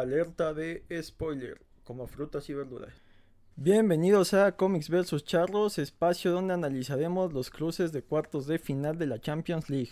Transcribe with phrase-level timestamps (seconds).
[0.00, 2.94] Alerta de spoiler, como frutas y verduras.
[3.56, 9.06] Bienvenidos a Comics vs Charlos, espacio donde analizaremos los cruces de cuartos de final de
[9.06, 9.90] la Champions League.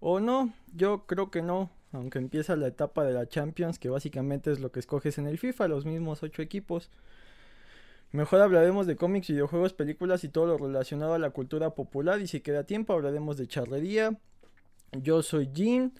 [0.00, 0.52] ¿O no?
[0.74, 4.70] Yo creo que no, aunque empieza la etapa de la Champions, que básicamente es lo
[4.70, 6.90] que escoges en el FIFA, los mismos ocho equipos.
[8.12, 12.20] Mejor hablaremos de cómics, videojuegos, películas y todo lo relacionado a la cultura popular.
[12.20, 14.18] Y si queda tiempo, hablaremos de charlería.
[14.92, 15.92] Yo soy Jim.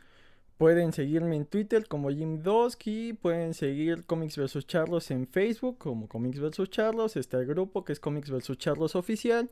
[0.59, 3.13] Pueden seguirme en Twitter como Jim Dosky.
[3.13, 7.17] Pueden seguir Comics vs Charlos en Facebook como Comics vs Charlos.
[7.17, 9.51] Está el grupo que es Comics vs Charlos Oficial.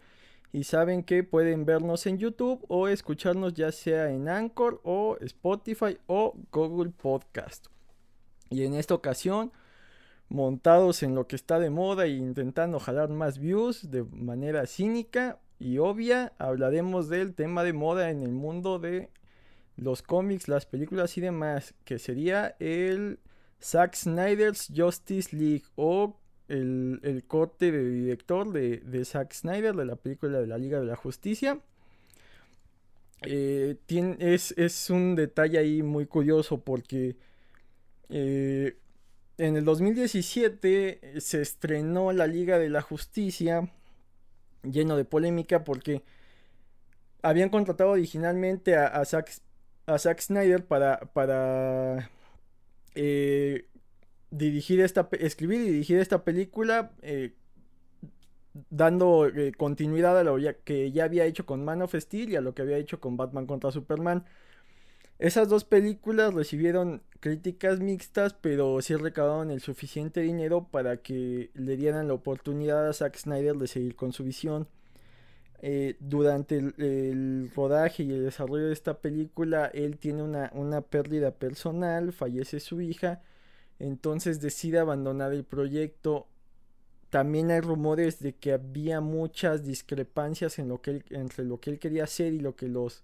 [0.50, 5.98] Y saben que pueden vernos en YouTube o escucharnos ya sea en Anchor o Spotify
[6.06, 7.66] o Google Podcast.
[8.48, 9.52] Y en esta ocasión,
[10.30, 15.38] montados en lo que está de moda e intentando jalar más views de manera cínica
[15.58, 19.10] y obvia, hablaremos del tema de moda en el mundo de
[19.76, 23.18] los cómics, las películas y demás, que sería el
[23.60, 26.16] Zack Snyder's Justice League o
[26.48, 30.86] el, corte de director de, de, Zack Snyder de la película de la Liga de
[30.86, 31.58] la Justicia.
[33.22, 37.16] Eh, tiene, es, un detalle ahí muy curioso porque
[38.10, 38.76] eh,
[39.38, 43.70] en el 2017 se estrenó la Liga de la Justicia
[44.62, 46.02] lleno de polémica porque
[47.22, 49.30] habían contratado originalmente a, a Zack
[49.86, 52.10] a Zack Snyder para, para
[52.94, 53.68] eh,
[54.30, 57.34] dirigir esta, escribir y dirigir esta película, eh,
[58.70, 62.40] dando eh, continuidad a lo que ya había hecho con Man of Steel y a
[62.40, 64.24] lo que había hecho con Batman contra Superman.
[65.18, 71.76] Esas dos películas recibieron críticas mixtas, pero sí recaudaron el suficiente dinero para que le
[71.76, 74.68] dieran la oportunidad a Zack Snyder de seguir con su visión.
[75.66, 81.30] Eh, durante el, rodaje y el desarrollo de esta película, él tiene una, una pérdida
[81.30, 83.22] personal, fallece su hija,
[83.78, 86.28] entonces decide abandonar el proyecto.
[87.08, 92.40] También hay rumores de que había muchas discrepancias entre lo que él quería hacer y
[92.40, 93.02] lo que los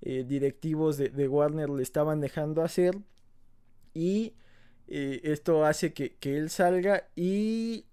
[0.00, 2.98] eh, directivos de, Warner le estaban dejando hacer.
[3.94, 4.34] Y
[4.88, 7.86] eh, esto hace que, que él salga y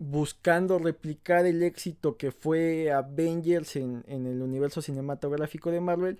[0.00, 6.18] buscando replicar el éxito que fue Avengers en, el universo cinematográfico de Marvel,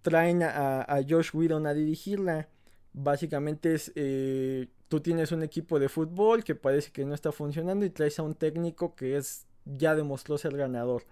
[0.00, 2.48] traen a, Josh Whedon a dirigirla.
[2.92, 7.84] Básicamente es, eh, tú tienes un equipo de fútbol que parece que no está funcionando
[7.84, 11.04] y traes a un técnico que es ya demostró ser ganador.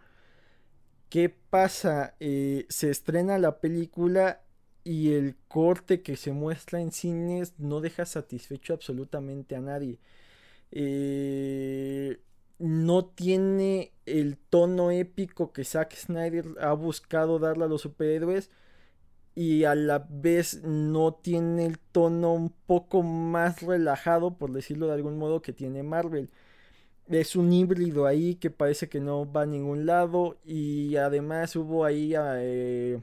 [1.09, 2.15] ¿Qué pasa?
[2.21, 4.43] Eh, se estrena la película
[4.85, 9.99] y el corte que se muestra en cines no deja satisfecho absolutamente a nadie.
[10.71, 12.21] Eh,
[12.59, 18.51] no tiene el tono épico que Zack Snyder ha buscado darle a los superhéroes
[19.35, 24.95] y a la vez no tiene el tono un poco más relajado, por decirlo de
[24.95, 26.31] algún modo, que tiene Marvel.
[27.09, 31.85] Es un híbrido ahí que parece que no va a ningún lado y además hubo
[31.85, 33.01] ahí eh,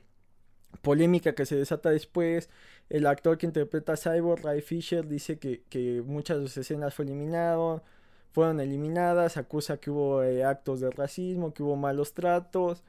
[0.82, 2.50] polémica que se desata después
[2.90, 7.06] el actor que interpreta a Cyborg, Ray Fisher, dice que, muchas de sus escenas fue
[8.32, 12.84] fueron eliminadas, acusa que hubo eh, actos de racismo, que hubo malos tratos.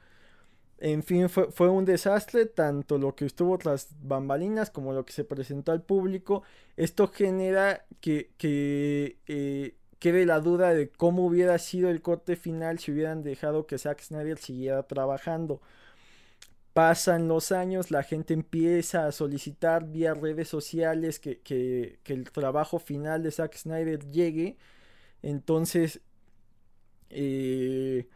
[0.79, 5.23] En fin, fue, un desastre, tanto lo que estuvo tras bambalinas como lo que se
[5.23, 6.43] presentó al público.
[6.75, 12.79] Esto genera que, que eh, quede la duda de cómo hubiera sido el corte final
[12.79, 15.61] si hubieran dejado que Zack Snyder siguiera trabajando.
[16.77, 23.23] Pasan los años, la gente empieza a solicitar vía redes sociales que, el trabajo final
[23.23, 24.57] de Zack Snyder llegue.
[25.23, 26.01] Entonces,
[27.09, 28.07] eh,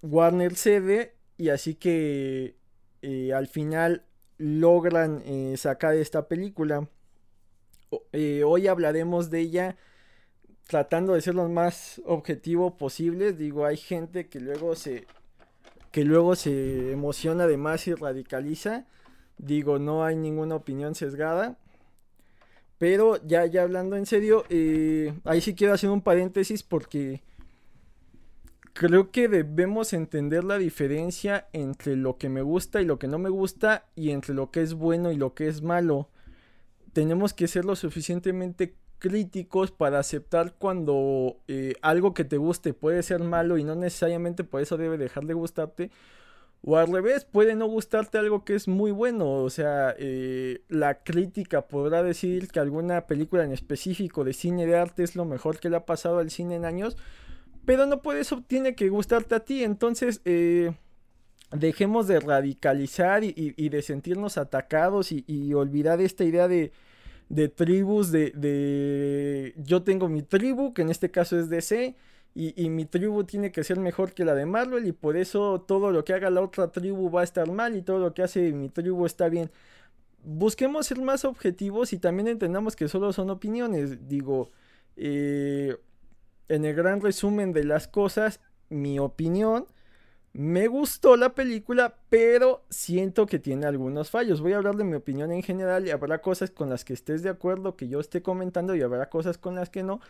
[0.00, 2.56] Warner cede y así que
[3.02, 4.06] eh, al final
[4.38, 6.88] logran eh, sacar esta película.
[7.92, 9.76] hoy hablaremos de ella
[10.66, 13.34] tratando de ser lo más objetivo posible.
[13.34, 15.06] Digo, hay gente que luego se,
[15.90, 18.86] que luego se emociona de más y radicaliza.
[19.38, 21.58] Digo, no hay ninguna opinión sesgada.
[22.78, 27.22] Pero ya, ya hablando en serio, eh, ahí sí quiero hacer un paréntesis porque
[28.72, 33.18] creo que debemos entender la diferencia entre lo que me gusta y lo que no
[33.18, 36.08] me gusta y entre lo que es bueno y lo que es malo.
[36.92, 43.02] Tenemos que ser lo suficientemente críticos para aceptar cuando eh, algo que te guste puede
[43.02, 45.90] ser malo y no necesariamente por eso debe dejar de gustarte.
[46.62, 49.30] O al revés, puede no gustarte algo que es muy bueno.
[49.30, 54.76] O sea, eh, la crítica podrá decir que alguna película en específico de cine de
[54.76, 56.96] arte es lo mejor que le ha pasado al cine en años.
[57.64, 59.62] Pero no por eso tiene que gustarte a ti.
[59.62, 60.72] Entonces, eh,
[61.52, 66.72] dejemos de radicalizar y, de sentirnos atacados y olvidar esta idea de
[67.28, 69.54] de tribus, de, de...
[69.56, 71.96] Yo tengo mi tribu, que en este caso es DC,
[72.34, 75.60] y, y, mi tribu tiene que ser mejor que la de Marvel, y por eso
[75.66, 78.22] todo lo que haga la otra tribu va a estar mal, y todo lo que
[78.22, 79.50] hace mi tribu está bien.
[80.24, 84.08] Busquemos ser más objetivos y también entendamos que solo son opiniones.
[84.08, 84.50] Digo,
[84.96, 85.76] eh,
[86.48, 89.66] en el gran resumen de las cosas, mi opinión
[90.38, 94.40] me gustó la película, pero siento que tiene algunos fallos.
[94.40, 97.24] Voy a hablar de mi opinión en general y habrá cosas con las que estés
[97.24, 100.00] de acuerdo, que yo esté comentando y habrá cosas con las que no.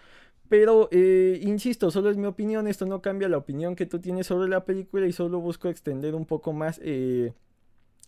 [0.50, 4.26] Pero, eh, insisto, solo es mi opinión, esto no cambia la opinión que tú tienes
[4.26, 6.78] sobre la película y solo busco extender un poco más.
[6.84, 7.32] Eh,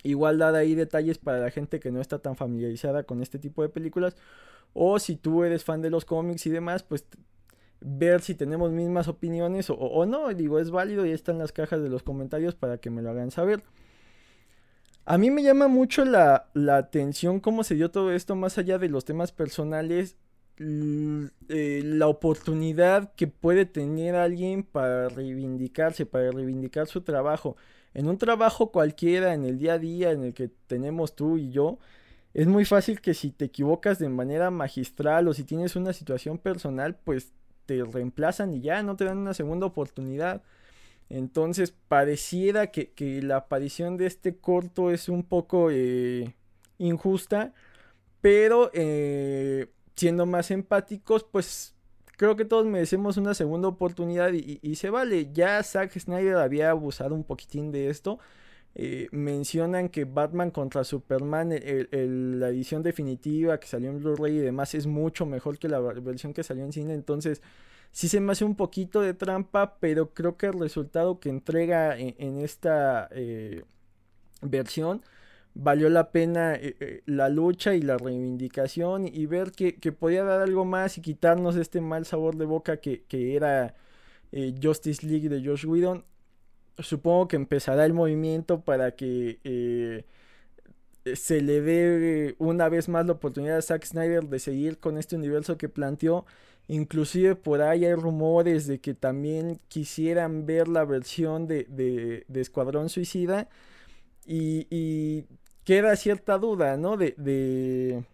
[0.03, 3.71] igualdad ahí detalles para la gente que no está tan familiarizada con este tipo de
[3.71, 4.15] películas.
[4.75, 7.07] O si tú eres fan de los cómics y demás, pues
[7.81, 10.29] ver si tenemos mismas opiniones o, no.
[10.35, 13.31] Digo, es válido y están las cajas de los comentarios para que me lo hagan
[13.31, 13.63] saber.
[15.05, 18.89] A mí me llama mucho la, atención cómo se dio todo esto, más allá de
[18.89, 20.17] los temas personales,
[20.59, 27.57] eh, la oportunidad que puede tener alguien para reivindicarse, para reivindicar su trabajo.
[27.95, 31.51] En un trabajo cualquiera, en el día a día, en el que tenemos tú y
[31.51, 31.79] yo,
[32.35, 36.39] es muy fácil que si te equivocas de manera magistral o si tienes una situación
[36.39, 37.33] personal, pues
[37.67, 40.43] te reemplazan y ya no te dan una segunda oportunidad.
[41.09, 42.93] Entonces pareciera que,
[43.23, 46.37] la aparición de este corto es un poco eh,
[46.79, 47.53] injusta,
[48.21, 51.75] pero eh, siendo más empáticos, pues
[52.17, 55.31] creo que todos merecemos una segunda oportunidad y, se vale.
[55.33, 58.19] Ya Zack Snyder había abusado un poquitín de esto.
[58.75, 64.75] Eh, mencionan que Batman contra Superman, la edición definitiva que salió en Blu-ray y demás,
[64.75, 66.95] es mucho mejor que la versión que salió en cine.
[66.95, 67.43] Entonces,
[67.93, 71.99] sí se me hace un poquito de trampa, pero creo que el resultado que entrega
[71.99, 73.65] en, esta eh,
[74.43, 75.03] versión
[75.55, 80.65] valió la pena eh, la lucha y la reivindicación y ver que, podía dar algo
[80.65, 83.75] más y quitarnos este mal sabor de boca que, que era
[84.63, 86.05] Justice League de Josh Whedon
[86.83, 90.05] supongo que empezará el movimiento para que eh,
[91.15, 95.17] se le dé una vez más la oportunidad a Zack Snyder de seguir con este
[95.17, 96.27] universo que planteó.
[96.69, 103.49] Inclusive por ahí hay rumores de que también quisieran ver la versión de, Escuadrón Suicida.
[104.27, 105.25] Y,
[105.65, 106.97] queda cierta duda, ¿no?
[106.97, 108.05] De, de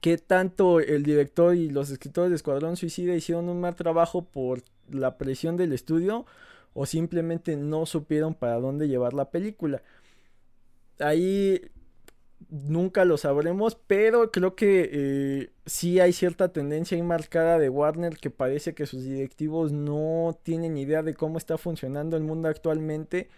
[0.00, 4.62] qué tanto el director y los escritores de Escuadrón Suicida hicieron un mal trabajo por
[4.90, 6.26] la presión del estudio
[6.80, 9.82] o simplemente no supieron para dónde llevar la película.
[11.00, 11.60] Ahí
[12.50, 18.30] nunca lo sabremos, pero creo que eh, sí hay cierta tendencia marcada de Warner que
[18.30, 23.28] parece que sus directivos no tienen idea de cómo está funcionando el mundo actualmente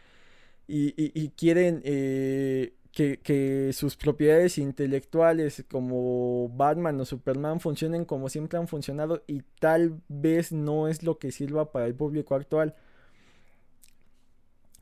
[0.69, 8.59] y, quieren eh, que, que, sus propiedades intelectuales como Batman o Superman funcionen como siempre
[8.59, 12.77] han funcionado y tal vez no es lo que sirva para el público actual.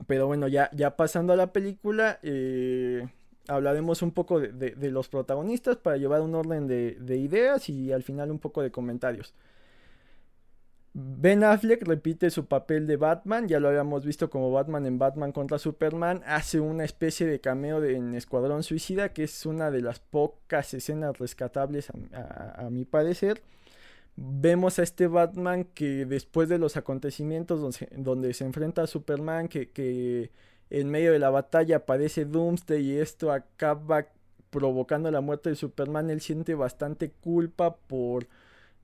[0.06, 3.06] Pero bueno, ya, ya pasando a la película, eh,
[3.48, 8.30] hablaremos un poco de, los protagonistas para llevar un orden de, ideas y al final
[8.30, 9.34] un poco de comentarios.
[10.94, 15.32] Ben Affleck repite su papel de Batman, ya lo habíamos visto como Batman en Batman
[15.32, 20.00] contra Superman, hace una especie de cameo en Escuadrón Suicida, que es una de las
[20.00, 23.42] pocas escenas rescatables a mi parecer
[24.20, 27.60] vemos a este Batman que después de los acontecimientos
[27.92, 30.30] donde, se enfrenta a Superman, que,
[30.70, 34.08] en medio de la batalla aparece Doomsday y esto acaba
[34.50, 38.26] provocando la muerte de Superman, él siente bastante culpa por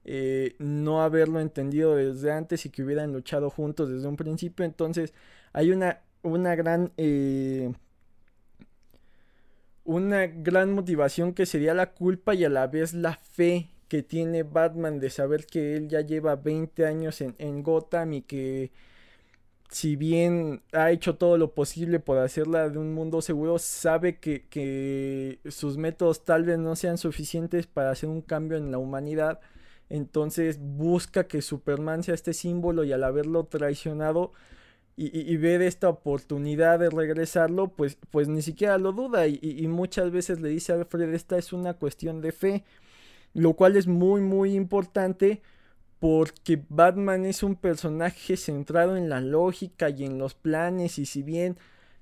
[0.05, 4.65] eh, no haberlo entendido desde antes y que hubieran luchado juntos desde un principio.
[4.65, 5.15] Entonces
[5.53, 6.93] hay una, una gran...
[6.97, 7.73] Eh,
[9.87, 14.43] una gran motivación que sería la culpa y a la vez la fe que tiene
[14.43, 18.73] Batman de saber que él ya lleva 20 años en, Gotham y que
[19.71, 24.49] si bien ha hecho todo lo posible por hacerla de un mundo seguro, sabe que,
[24.49, 29.39] que, sus métodos tal vez no sean suficientes para hacer un cambio en la humanidad.
[29.89, 34.33] Entonces busca que Superman sea este símbolo y al haberlo traicionado
[34.97, 39.29] y, ver esta oportunidad de regresarlo, pues, pues ni siquiera lo duda.
[39.29, 42.65] Y, y muchas veces le dice a Alfred, esta es una cuestión de fe
[43.35, 45.43] lo cual es muy muy importante
[46.01, 51.23] porque Batman es un personaje centrado en la lógica y en los planes y si
[51.23, 51.57] bien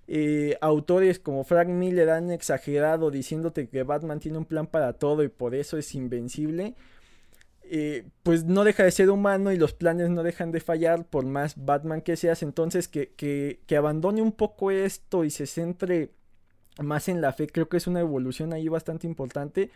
[0.09, 5.23] eh, autores como Frank Miller han exagerado diciéndote que Batman tiene un plan para todo
[5.23, 6.75] y por eso es invencible,
[7.63, 11.25] eh, pues no deja de ser humano y los planes no dejan de fallar por
[11.25, 16.11] más Batman que seas, entonces que, que, que abandone un poco esto y se centre
[16.81, 19.71] más en la fe, creo que es una evolución ahí bastante importante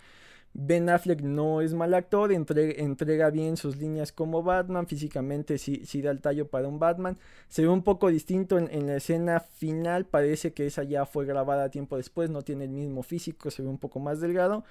[0.59, 6.01] Ben Affleck no es mal actor, entrega, bien sus líneas como Batman, físicamente sí, sí,
[6.01, 7.19] da el tallo para un Batman.
[7.49, 11.69] Se ve un poco distinto en, la escena final, parece que esa ya fue grabada
[11.69, 14.65] tiempo después, no tiene el mismo físico, se ve un poco más delgado.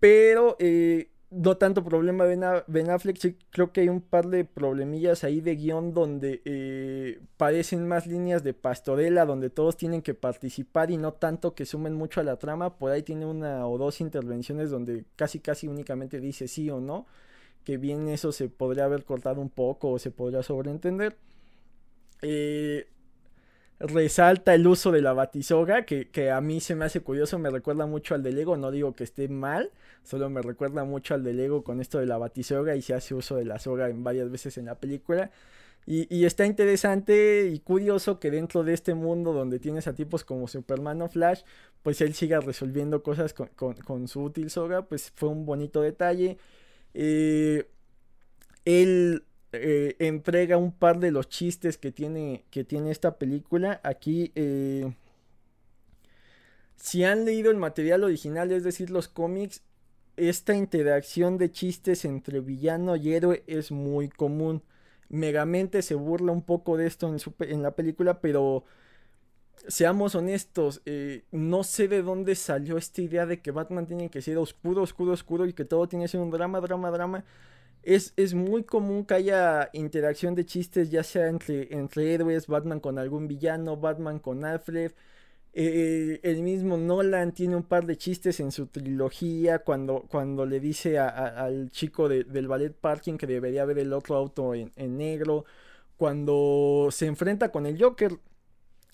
[0.00, 2.24] Pero eh, no tanto problema
[2.66, 7.86] Ben, Affleck, creo que hay un par de problemillas ahí de guion donde eh, parecen
[7.86, 12.20] más líneas de pastorela, donde todos tienen que participar y no tanto que sumen mucho
[12.20, 12.76] a la trama.
[12.78, 17.06] Por ahí tiene una o dos intervenciones donde casi casi únicamente dice sí o no,
[17.64, 21.16] que bien eso se podría haber cortado un poco o se podría sobreentender.
[22.22, 22.88] Eh,
[23.80, 27.50] resalta el uso de la batisoga, que, que, a mí se me hace curioso, me
[27.50, 29.72] recuerda mucho al de Lego, no digo que esté mal,
[30.04, 33.14] solo me recuerda mucho al de Lego con esto de la batisoga y se hace
[33.14, 35.30] uso de la soga en varias veces en la película.
[35.86, 40.46] Y, está interesante y curioso que dentro de este mundo donde tienes a tipos como
[40.46, 41.42] Superman o Flash,
[41.82, 46.38] pues él siga resolviendo cosas con, su útil soga, pues fue un bonito detalle.
[46.94, 47.66] Eh,
[48.64, 53.80] él eh, entrega un par de los chistes que tiene, que tiene esta película.
[53.82, 54.94] Aquí, eh,
[56.76, 59.62] si han leído el material original, es decir, los cómics,
[60.16, 64.62] esta interacción de chistes entre villano y héroe es muy común.
[65.08, 68.64] Megamente se burla un poco de esto en, la película, pero
[69.66, 74.22] seamos honestos, eh, no sé de dónde salió esta idea de que Batman tiene que
[74.22, 77.24] ser oscuro, oscuro, oscuro y que todo tiene que ser un drama, drama, drama
[77.82, 82.98] es, muy común que haya interacción de chistes, ya sea entre, entre héroes, Batman con
[82.98, 84.92] algún villano, Batman con Alfred.
[85.52, 90.60] Eh, el mismo Nolan tiene un par de chistes en su trilogía cuando, cuando le
[90.60, 95.44] dice al chico del ballet parking que debería ver el otro auto en, negro.
[95.96, 98.12] Cuando se enfrenta con el Joker,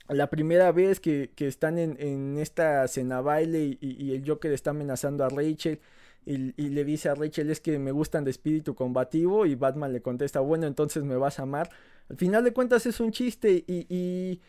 [0.08, 5.28] la primera vez que, están en, esta cena baile y, el Joker está amenazando a
[5.28, 5.80] Rachel
[6.26, 10.02] y, le dice a Rachel es que me gustan de espíritu combativo y Batman le
[10.02, 11.70] contesta, bueno, entonces me vas a amar.
[12.10, 14.40] Al final de cuentas es un chiste y,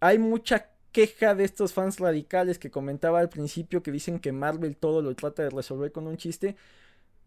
[0.00, 4.76] hay mucha queja de estos fans radicales que comentaba al principio que dicen que Marvel
[4.76, 6.56] todo lo trata de resolver con un chiste.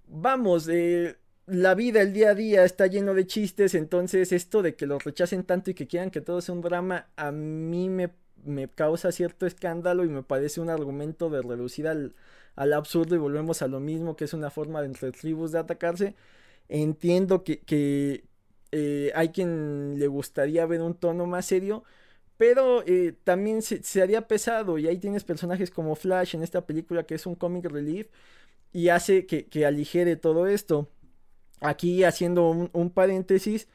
[0.08, 4.76] Vamos, eh, la vida, el día a día está lleno de chistes, entonces esto de
[4.76, 8.12] que los rechacen tanto y que quieran que todo sea un drama, a mí me,
[8.46, 12.16] me causa cierto escándalo y me parece un argumento de reducir al,
[12.56, 15.60] al absurdo y volvemos a lo mismo, que es una forma de entre tribus de
[15.60, 16.16] atacarse.
[16.70, 18.24] Entiendo que,
[18.72, 21.84] eh, hay quien le gustaría ver un tono más serio,
[22.38, 27.04] pero eh, también se, haría pesado y ahí tienes personajes como Flash en esta película
[27.06, 28.08] que es un comic relief
[28.74, 30.90] y hace que, aligere todo esto.
[31.62, 33.68] Aquí haciendo un, paréntesis,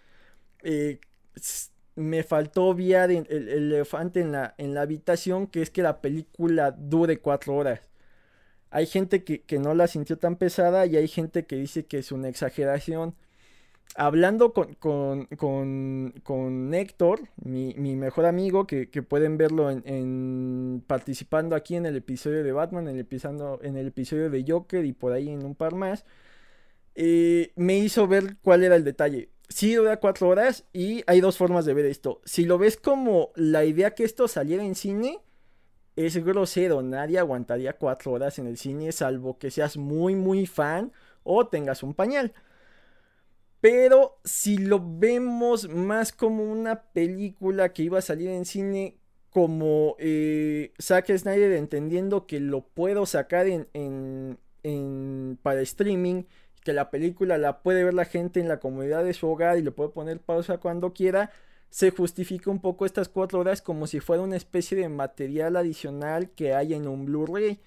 [0.64, 1.00] eh,
[1.94, 6.00] me faltó obviar el, el, elefante en la, en la habitación, que es que la
[6.00, 7.80] película dure cuatro horas.
[8.76, 12.12] Hay gente que, no la sintió tan pesada y hay gente que dice que es
[12.12, 13.14] una exageración.
[13.94, 21.96] Hablando con, con, Héctor, mi, mejor amigo, que, pueden verlo en, participando aquí en el
[21.96, 23.08] episodio de Batman, en el,
[23.62, 26.04] en el episodio de Joker y por ahí en un par más,
[26.96, 29.30] eh, me hizo ver cuál era el detalle.
[29.48, 32.20] Sí dura cuatro horas y hay dos formas de ver esto.
[32.26, 35.20] Si lo ves como la idea que esto saliera en cine,
[35.96, 36.82] es grosero.
[36.82, 40.92] Nadie aguantaría cuatro horas en el cine, salvo que seas muy, muy fan
[41.24, 42.32] o tengas un pañal.
[43.60, 48.98] Pero si lo vemos más como una película que iba a salir en cine,
[49.30, 56.24] como eh, Zack Snyder entendiendo que lo puedo sacar en, en, para streaming,
[56.64, 59.62] que la película la puede ver la gente en la comodidad de su hogar y
[59.62, 61.30] le puede poner pausa cuando quiera
[61.70, 66.30] se justifica un poco estas cuatro horas como si fuera una especie de material adicional
[66.30, 67.60] que hay en un Blu-ray.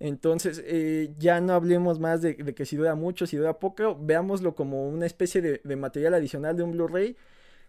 [0.00, 4.54] Entonces, eh, ya no hablemos más de, que si dura mucho, si dura poco, veámoslo
[4.54, 7.16] como una especie de, material adicional de un Blu-ray,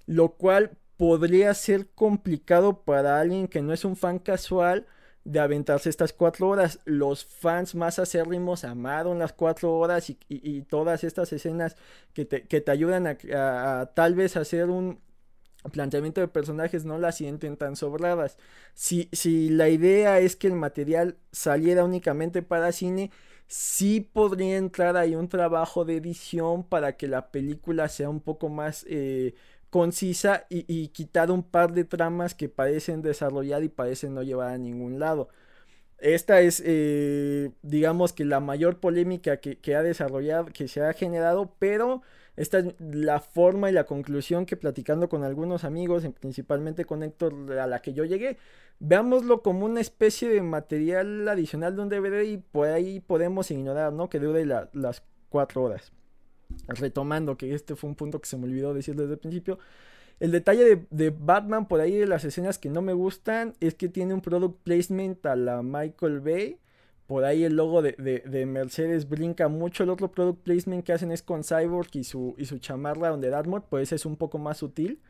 [0.06, 4.86] lo cual podría ser complicado para alguien que no es un fan casual
[5.24, 6.80] de aventarse estas cuatro horas.
[6.86, 11.78] Los fans más acérrimos amaron las cuatro horas y, todas estas escenas
[12.14, 15.00] que te, ayudan a, tal vez hacer un,
[15.72, 18.38] planteamiento de personajes no la sienten tan sobradas.
[18.74, 23.12] Si, si la idea es que el material saliera únicamente para cine,
[23.48, 28.50] sí podría entrar ahí un trabajo de edición para que la película sea un poco
[28.50, 29.34] más eh,
[29.70, 34.58] concisa y, quitar un par de tramas que parecen desarrollar y parecen no llevar a
[34.58, 35.30] ningún lado.
[36.00, 40.94] Esta es, eh, digamos que la mayor polémica que, que, ha desarrollado, que se ha
[40.94, 42.02] generado, pero
[42.40, 47.52] esta es la forma y la conclusión que platicando con algunos amigos, principalmente con Héctor,
[47.60, 48.38] a la que yo llegué.
[48.80, 53.92] Veámoslo como una especie de material adicional de un DVD y por ahí podemos ignorar,
[53.92, 54.10] ¿no?
[54.10, 55.92] Que dure las cuatro horas.
[56.70, 59.60] Retomando que este fue un punto que se me olvidó decir desde el principio.
[60.22, 63.76] El detalle de, de, Batman por ahí de las escenas que no me gustan es
[63.76, 66.58] que tiene un product placement a la Michael Bay
[67.10, 69.82] por ahí el logo de, Mercedes brinca mucho.
[69.82, 73.32] El otro product placement que hacen es con Cyborg y su, y su chamarra donde
[73.32, 75.02] Dartmouth, pues es un poco más sutil.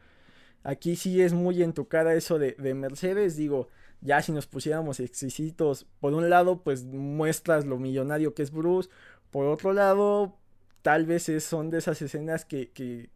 [0.64, 3.36] Aquí sí es muy en tu cara eso de, Mercedes.
[3.36, 3.68] Digo,
[4.00, 8.90] ya si nos pusiéramos exquisitos, por un lado, pues muestras lo millonario que es Bruce.
[9.30, 10.38] Por otro lado,
[10.82, 13.10] tal vez son de esas escenas que, que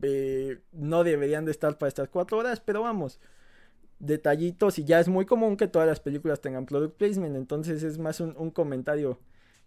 [0.00, 3.20] eh, no deberían de estar para estas cuatro horas, pero vamos
[3.98, 7.98] detallitos y ya es muy común que todas las películas tengan product placement, entonces es
[7.98, 9.18] más un, comentario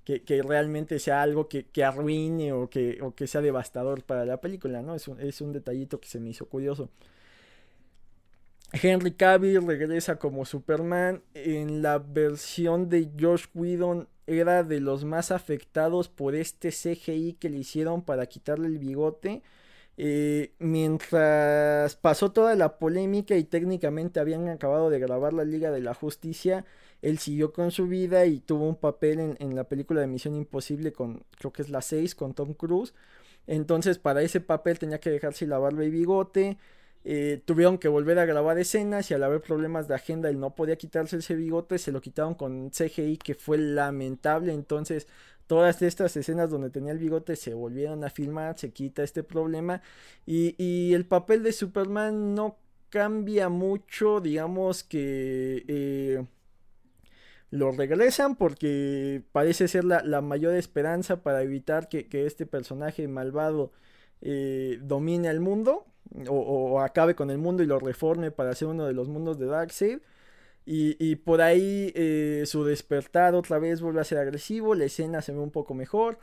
[0.04, 4.82] que, realmente sea algo que, arruine o que, o que sea devastador para la película,
[4.82, 4.96] ¿no?
[4.96, 6.90] Es un, es un detallito que se me hizo curioso.
[8.74, 11.22] Henry Cavill regresa como Superman.
[11.34, 17.50] En la versión de Josh Whedon era de los más afectados por este CGI que
[17.50, 19.42] le hicieron para quitarle el bigote.
[19.98, 25.82] Eh, mientras pasó toda la polémica y técnicamente habían acabado de grabar la Liga de
[25.82, 26.66] la Justicia,
[27.02, 30.94] él siguió con su vida y tuvo un papel en, la película de Misión Imposible
[30.94, 32.94] con, creo que es la 6, con Tom Cruise.
[33.48, 36.58] Entonces para ese papel tenía que dejarse la barba y bigote.
[37.04, 40.54] Eh, tuvieron que volver a grabar escenas y al haber problemas de agenda él no
[40.54, 44.54] podía quitarse ese bigote, se lo quitaron con CGI que fue lamentable.
[44.54, 45.08] Entonces
[45.52, 49.82] todas estas escenas donde tenía el bigote se volvieron a filmar, se quita este problema
[50.26, 52.56] y, el papel de Superman no
[52.90, 56.26] cambia mucho, digamos que eh,
[57.50, 63.74] lo regresan porque parece ser la, mayor esperanza para evitar que, este personaje malvado
[64.22, 65.86] eh, domine el mundo
[66.30, 69.38] o, o, acabe con el mundo y lo reforme para ser uno de los mundos
[69.38, 70.00] de Darkseid.
[70.66, 75.34] Y, por ahí eh, su despertar otra vez vuelve a ser agresivo, la escena se
[75.34, 76.20] ve un poco mejor.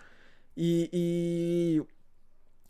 [0.57, 1.83] Y,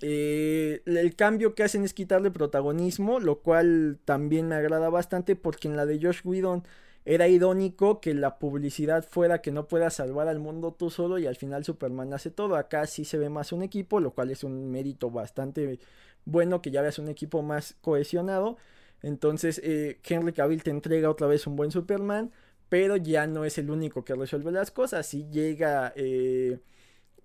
[0.01, 5.69] eh, el cambio que hacen es quitarle protagonismo, lo cual también me agrada bastante porque
[5.69, 6.65] en la de Josh Whedon
[7.05, 11.27] era irónico que la publicidad fuera que no puedas salvar al mundo tú solo y
[11.27, 12.57] al final Superman hace todo.
[12.57, 15.79] Acá sí se ve más un equipo, lo cual es un mérito bastante
[16.27, 18.59] bueno que ya veas un equipo más cohesionado.
[19.03, 22.33] Entonces eh, Henry Cavill te entrega otra vez un buen Superman,
[22.69, 25.07] pero ya no es el único que resuelve las cosas.
[25.07, 26.61] Sí llega eh,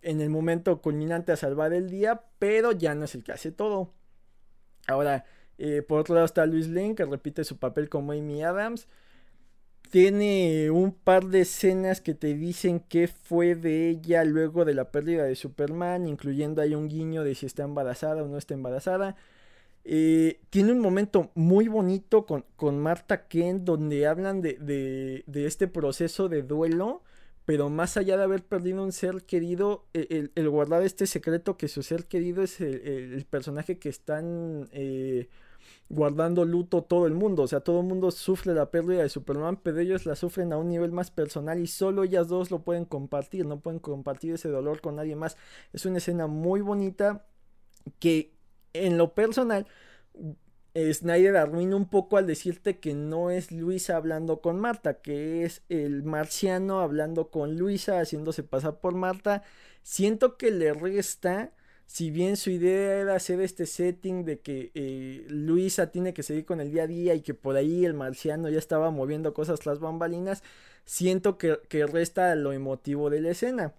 [0.02, 3.52] en el momento culminante a salvar el día, pero ya no es el que hace
[3.52, 3.94] todo.
[4.88, 5.26] Ahora,
[5.58, 8.88] eh, por otro lado está Luis Lane, que repite su papel como Amy Adams.
[9.90, 14.92] Tiene un par de escenas que te dicen qué fue de ella luego de la
[14.92, 19.16] pérdida de Superman, incluyendo ahí un guiño de si está embarazada o no está embarazada.
[19.86, 26.30] Eh, tiene un momento muy bonito con, con Marta Kent donde hablan de, este proceso
[26.30, 27.04] de duelo,
[27.46, 31.68] pero más allá de haber perdido un ser querido, e, el, guardar este secreto que
[31.68, 35.28] su ser querido es el, personaje que están eh,
[35.90, 39.60] guardando luto todo el mundo, o sea, todo el mundo sufre la pérdida de Superman,
[39.62, 42.86] pero ellos la sufren a un nivel más personal y solo ellas dos lo pueden
[42.86, 45.38] compartir, no pueden compartir ese dolor con nadie más.
[45.74, 47.26] Es una escena muy bonita
[48.00, 48.33] que
[48.74, 49.68] en lo personal,
[50.76, 55.62] Snyder arruina un poco al decirte que no es Luisa hablando con Marta, que es
[55.70, 59.44] el marciano hablando con Luisa, haciéndose pasar por Marta.
[59.84, 61.52] Siento que le resta,
[61.86, 66.46] si bien su idea era hacer este setting de que eh, Luisa tiene que seguir
[66.46, 69.60] con el día a día y que por ahí el marciano ya estaba moviendo cosas
[69.60, 70.44] tras bambalinas,
[70.86, 73.76] siento que, que resta lo emotivo de la escena.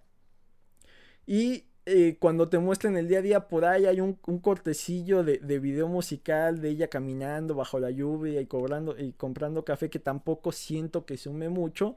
[1.27, 5.59] Y eh, cuando te muestran el día a día por ahí hay un, cortecillo de,
[5.59, 10.51] video musical de ella caminando bajo la lluvia y cobrando y comprando café que tampoco
[10.51, 11.95] siento que sume mucho.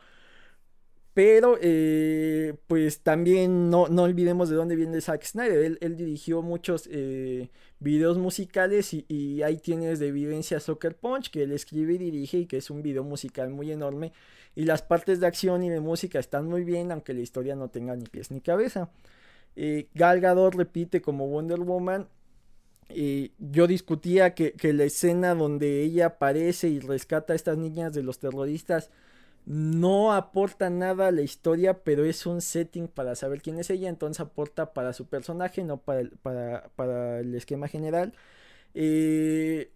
[1.15, 5.79] Pero eh, pues también no, no, olvidemos de dónde viene Zack Snyder.
[5.81, 11.43] Él, dirigió muchos eh, videos musicales y, y, ahí tienes de evidencia Soccer Punch que
[11.43, 14.13] él escribe y dirige y que es un video musical muy enorme.
[14.55, 17.69] Y las partes de acción y de música están muy bien aunque la historia no
[17.69, 18.91] tenga ni pies ni cabeza.
[19.61, 22.09] Eh, Gal Gadot repite como Wonder Woman.
[22.89, 28.03] y yo discutía que, la escena donde ella aparece y rescata a estas niñas de
[28.05, 28.91] los terroristas
[29.47, 33.89] no aporta nada a la historia, pero es un setting para saber quién es ella,
[33.89, 36.11] entonces aporta para su personaje, no para el,
[36.77, 38.15] para, el esquema general.
[38.75, 39.73] Eh,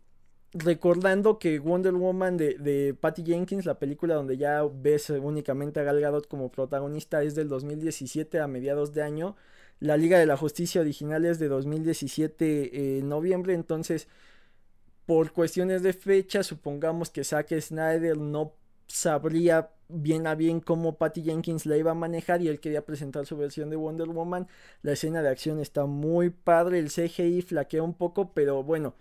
[0.52, 5.84] recordando que Wonder Woman de, de, Patty Jenkins, la película donde ya ves únicamente a
[5.84, 9.36] Gal Gadot como protagonista, es del 2017 a mediados de año
[9.80, 14.08] la Liga de la Justicia original es de 2017 en noviembre, entonces
[15.06, 18.54] por cuestiones de fecha, supongamos que Zack Snyder no
[18.86, 23.26] sabría bien a bien cómo Patty Jenkins la iba a manejar y él quería presentar
[23.26, 24.48] su versión de Wonder Woman.
[24.82, 28.94] La escena de acción está muy padre, el CGI flaquea un poco, pero bueno,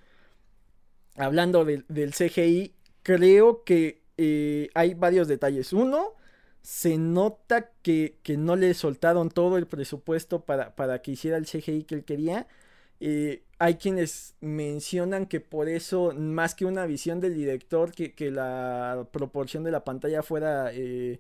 [1.15, 5.71] hablando del CGI, creo que eh, hay varios detalles.
[5.73, 6.15] Uno,
[6.62, 11.84] se nota que, no le soltaron todo el presupuesto para, para, que hiciera el CGI
[11.84, 12.47] que él quería.
[13.00, 19.08] Eh, hay quienes mencionan que por eso, más que una visión del director, que, la
[19.12, 21.19] proporción de la pantalla fuera eh,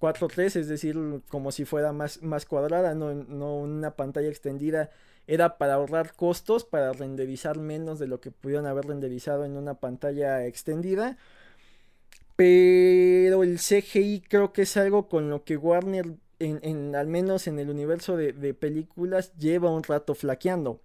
[0.00, 0.96] 4.3, es decir,
[1.28, 4.90] como si fuera más, más cuadrada, no, no una pantalla extendida,
[5.26, 9.74] era para ahorrar costos, para renderizar menos de lo que pudieron haber renderizado en una
[9.74, 11.16] pantalla extendida.
[12.36, 17.58] Pero el CGI creo que es algo con lo que Warner, en, al menos en
[17.58, 20.82] el universo de, películas, lleva un rato flaqueando.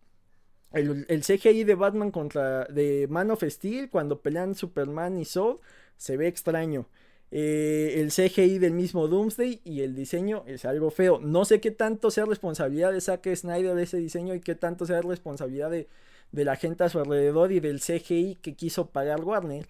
[0.71, 5.59] El, CGI de Batman contra de Man of Steel cuando pelean Superman y Soul
[5.97, 6.87] se ve extraño.
[7.31, 11.19] Eh, el CGI del mismo Doomsday y el diseño es algo feo.
[11.19, 14.85] No sé qué tanto sea responsabilidad de Zack Snyder de ese diseño y qué tanto
[14.85, 15.89] sea responsabilidad de,
[16.31, 19.67] de la gente a su alrededor y del CGI que quiso pagar Warner.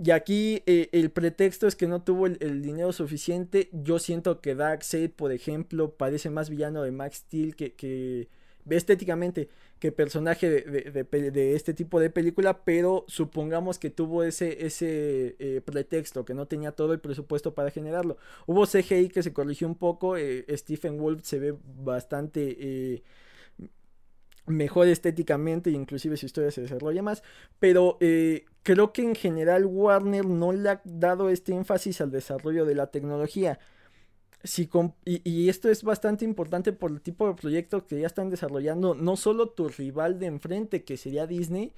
[0.00, 3.68] Y aquí eh, el pretexto es que no tuvo el, dinero suficiente.
[3.72, 8.28] Yo siento que Darkseid, por ejemplo, parece más villano de Max Steel que,
[8.70, 9.48] estéticamente
[9.80, 16.24] que personaje de, este tipo de película, pero supongamos que tuvo ese, ese eh, pretexto,
[16.24, 18.18] que no tenía todo el presupuesto para generarlo.
[18.46, 23.02] Hubo CGI que se corrigió un poco, eh, Stephen Wolf se ve bastante
[24.48, 27.22] mejor estéticamente, inclusive su historia se desarrolla más,
[27.58, 32.64] pero eh, creo que en general Warner no le ha dado este énfasis al desarrollo
[32.64, 33.58] de la tecnología.
[34.44, 34.70] Si
[35.04, 39.16] y, esto es bastante importante por el tipo de proyectos que ya están desarrollando, no
[39.16, 41.72] solo tu rival de enfrente, que sería Disney,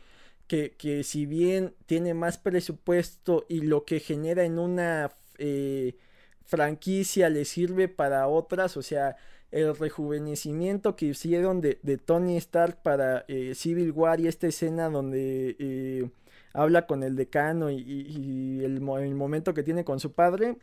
[0.47, 5.97] que, que si bien tiene más presupuesto y lo que genera en una eh,
[6.45, 9.17] franquicia le sirve para otras, o sea,
[9.51, 15.57] el rejuvenecimiento que hicieron de, Tony Stark para eh, Civil War y esta escena donde
[15.59, 16.11] eh,
[16.53, 20.59] habla con el decano y, el, momento que tiene con su padre,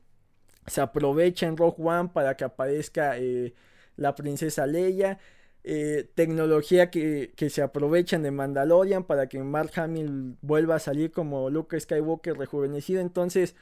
[0.67, 3.53] se aprovecha en Rogue One para que aparezca eh,
[3.97, 5.19] la princesa Leia.
[6.15, 11.49] tecnología que, que, se aprovechan de Mandalorian para que Mark Hamill vuelva a salir como
[11.49, 13.01] Luke Skywalker rejuvenecido.
[13.01, 13.55] Entonces,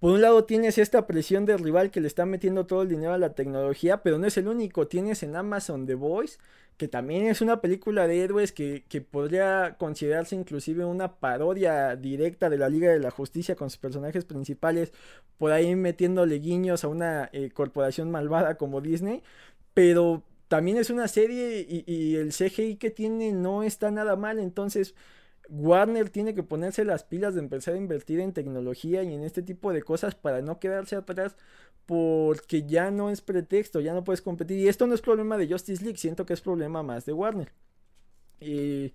[0.00, 3.12] por un lado tienes esta presión del rival que le está metiendo todo el dinero
[3.12, 4.88] a la tecnología, pero no es el único.
[4.88, 6.38] Tienes en Amazon The Voice,
[6.78, 12.56] que también es una película de héroes que, podría considerarse inclusive una parodia directa de
[12.56, 14.90] la Liga de la Justicia con sus personajes principales,
[15.36, 19.22] por ahí metiéndole guiños a una eh, corporación malvada como Disney,
[19.74, 24.38] pero también es una serie y, y el CGI que tiene no está nada mal,
[24.38, 24.94] entonces
[25.50, 29.42] Warner tiene que ponerse las pilas de empezar a invertir en tecnología y en este
[29.42, 31.36] tipo de cosas para no quedarse atrás
[31.86, 34.58] porque ya no es pretexto, ya no puedes competir.
[34.58, 37.52] Y esto no es problema de Justice League, siento que es problema más de Warner.
[38.40, 38.94] Y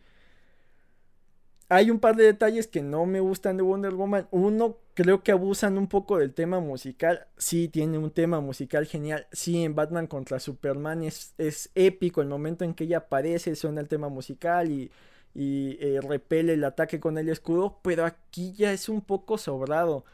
[1.68, 4.28] hay un par de detalles que no me gustan de Wonder Woman.
[4.32, 7.28] Uno, creo que abusan un poco del tema musical.
[7.38, 9.28] Sí, tiene un tema musical genial.
[9.32, 13.82] Sí, en Batman contra Superman es, es épico el momento en que ella aparece, suena
[13.82, 14.92] el tema musical y
[15.36, 20.06] y eh, repele el ataque con el escudo, pero aquí ya es un poco sobrado.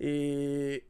[0.00, 0.86] Eh,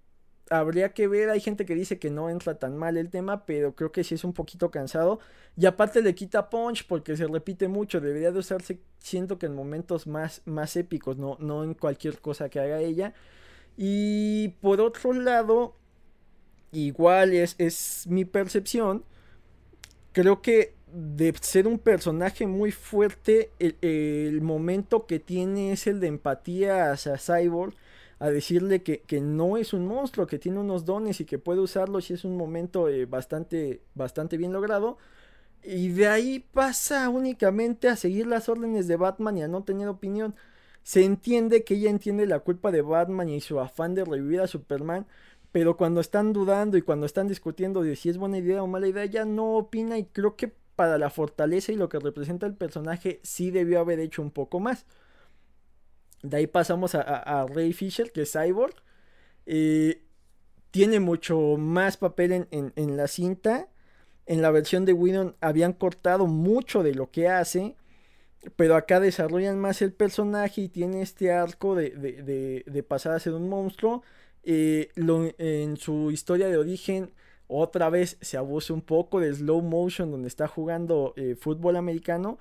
[0.50, 3.74] habría que ver, hay gente que dice que no entra tan mal el tema, pero
[3.74, 5.20] creo que sí es un poquito cansado.
[5.56, 9.54] Y aparte le quita punch porque se repite mucho, debería de usarse, siento que en
[9.54, 13.14] momentos más, más épicos, no, no en cualquier cosa que haga ella.
[13.76, 15.76] Y por otro lado,
[16.72, 19.04] igual es, es mi percepción,
[20.12, 26.06] creo que de ser un personaje muy fuerte, el, momento que tiene es el de
[26.06, 27.74] empatía hacia Cyborg,
[28.20, 32.10] a decirle que, no es un monstruo, que tiene unos dones y que puede usarlos
[32.10, 34.98] y es un momento eh, bastante, bastante bien logrado.
[35.64, 39.88] Y de ahí pasa únicamente a seguir las órdenes de Batman y a no tener
[39.88, 40.36] opinión.
[40.84, 44.46] Se entiende que ella entiende la culpa de Batman y su afán de revivir a
[44.46, 45.06] Superman,
[45.50, 48.86] pero cuando están dudando y cuando están discutiendo de si es buena idea o mala
[48.88, 52.54] idea, ella no opina y creo que para la fortaleza y lo que representa el
[52.54, 54.86] personaje, sí debió haber hecho un poco más.
[56.22, 58.74] De ahí pasamos a, Ray Fisher, que es Cyborg.
[59.46, 60.02] Eh,
[60.70, 63.68] tiene mucho más papel en, la cinta.
[64.26, 67.76] En la versión de Whedon habían cortado mucho de lo que hace.
[68.56, 73.48] Pero acá desarrollan más el personaje y tiene este arco de, pasar a ser un
[73.48, 74.02] monstruo.
[74.44, 77.12] Eh, en su historia de origen
[77.48, 82.38] otra vez se abusa un poco de slow motion donde está jugando eh, fútbol americano,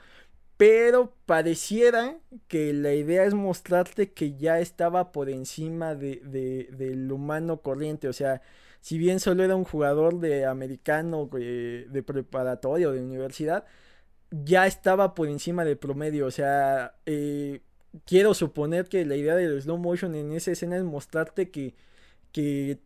[0.57, 6.21] pero pareciera que la idea es mostrarte que ya estaba por encima de,
[6.71, 8.41] del humano corriente, o sea,
[8.81, 13.65] si bien solo era un jugador de americano, eh, de preparatorio, de universidad,
[14.31, 17.61] ya estaba por encima del promedio, o sea, eh,
[18.05, 21.75] quiero suponer que la idea del slow motion en esa escena es mostrarte que,
[22.31, 22.79] que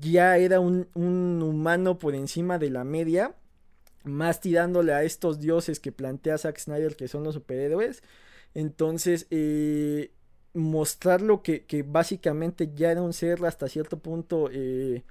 [0.00, 3.34] ya era un, humano por encima de la media,
[4.04, 8.02] más tirándole a estos dioses que plantea Zack Snyder que son los superhéroes.
[8.54, 10.12] Entonces, eh,
[10.54, 15.04] mostrarlo que, que, básicamente ya era un ser hasta cierto punto eh,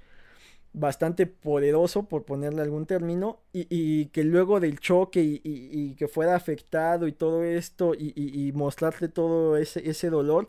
[0.76, 7.08] bastante poderoso, por ponerle algún término, y, que luego del choque y, que fuera afectado
[7.08, 10.48] y todo esto, y, mostrarte todo ese, ese dolor,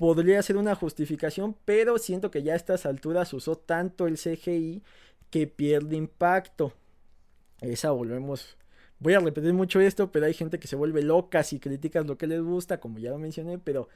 [0.00, 4.82] podría ser una justificación, pero siento que ya a estas alturas usó tanto el CGI
[5.28, 6.72] que pierde impacto.
[7.60, 8.56] Esa volvemos.
[8.98, 12.16] Voy a repetir mucho esto, pero hay gente que se vuelve loca si criticas lo
[12.16, 13.90] que les gusta, como ya lo mencioné, pero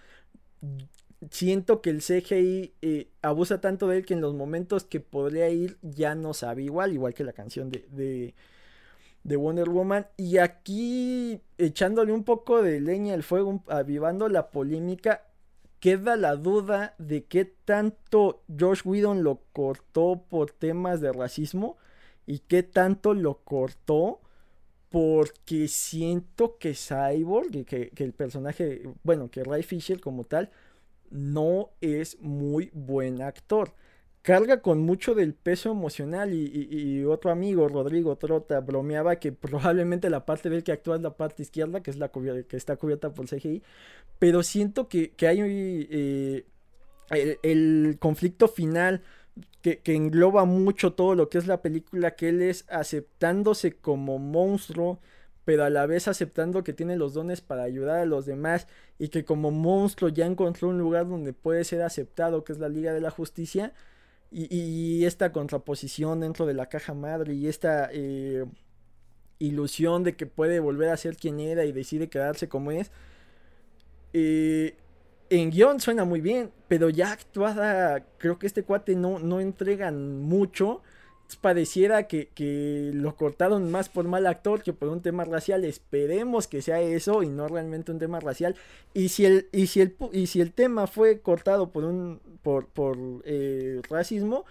[1.30, 5.48] siento que el CGI eh, abusa tanto de él que en los momentos que podría
[5.48, 8.34] ir ya no sabe igual, igual que la canción de, de,
[9.22, 10.06] de Wonder Woman.
[10.18, 15.22] Y aquí echándole un poco de leña al fuego, avivando la polémica,
[15.84, 21.76] queda la duda de qué tanto Josh Whedon lo cortó por temas de racismo
[22.24, 24.22] y qué tanto lo cortó
[24.88, 30.50] porque siento que Cyborg, que, que el personaje, bueno, que Ray Fisher como tal,
[31.10, 33.74] no es muy buen actor.
[34.24, 40.24] Carga con mucho del peso emocional y, otro amigo, Rodrigo Trota, bromeaba que probablemente la
[40.24, 43.12] parte de él que actúa es la parte izquierda, que es la que está cubierta
[43.12, 43.62] por CGI,
[44.18, 45.40] pero siento que, hay
[45.90, 46.46] eh,
[47.42, 49.02] el, conflicto final
[49.60, 54.18] que, que, engloba mucho todo lo que es la película, que él es aceptándose como
[54.18, 55.00] monstruo,
[55.44, 59.08] pero a la vez aceptando que tiene los dones para ayudar a los demás y
[59.08, 62.94] que como monstruo ya encontró un lugar donde puede ser aceptado, que es la Liga
[62.94, 63.74] de la Justicia,
[64.30, 68.44] y, esta contraposición dentro de la caja madre y esta eh,
[69.38, 72.90] ilusión de que puede volver a ser quien era y decide quedarse como es,
[74.12, 74.76] eh,
[75.30, 80.20] en guion suena muy bien, pero ya actuada, creo que este cuate no, no entregan
[80.20, 80.82] mucho.
[81.40, 85.64] Pareciera que, que, lo cortaron más por mal actor que por un tema racial.
[85.64, 88.56] Esperemos que sea eso y no realmente un tema racial.
[88.92, 92.66] Y si el, y si el, y si el tema fue cortado por un por,
[92.68, 94.44] por eh, racismo,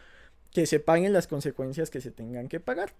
[0.51, 2.93] que se paguen las consecuencias que se tengan que pagar.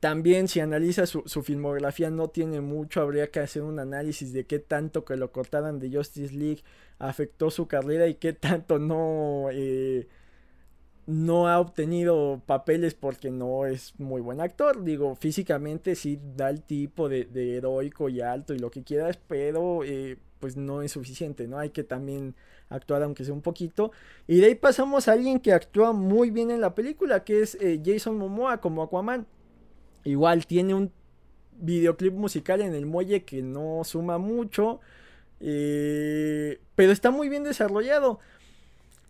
[0.00, 4.58] También si analiza su, filmografía no tiene mucho, habría que hacer un análisis de qué
[4.58, 6.62] tanto que lo cortaran de Justice League
[6.98, 10.06] afectó su carrera y qué tanto no, eh,
[11.08, 14.84] no ha obtenido papeles porque no es muy buen actor.
[14.84, 19.84] Digo, físicamente sí da el tipo de, heroico y alto y lo que quieras, pero
[19.84, 21.58] eh, pues no es suficiente, ¿no?
[21.58, 22.34] Hay que también
[22.68, 23.90] actuar aunque sea un poquito.
[24.26, 27.54] Y de ahí pasamos a alguien que actúa muy bien en la película, que es
[27.54, 29.26] eh, Jason Momoa como Aquaman.
[30.04, 30.92] Igual tiene un
[31.58, 34.80] videoclip musical en el muelle que no suma mucho.
[35.40, 38.20] Eh, pero está muy bien desarrollado.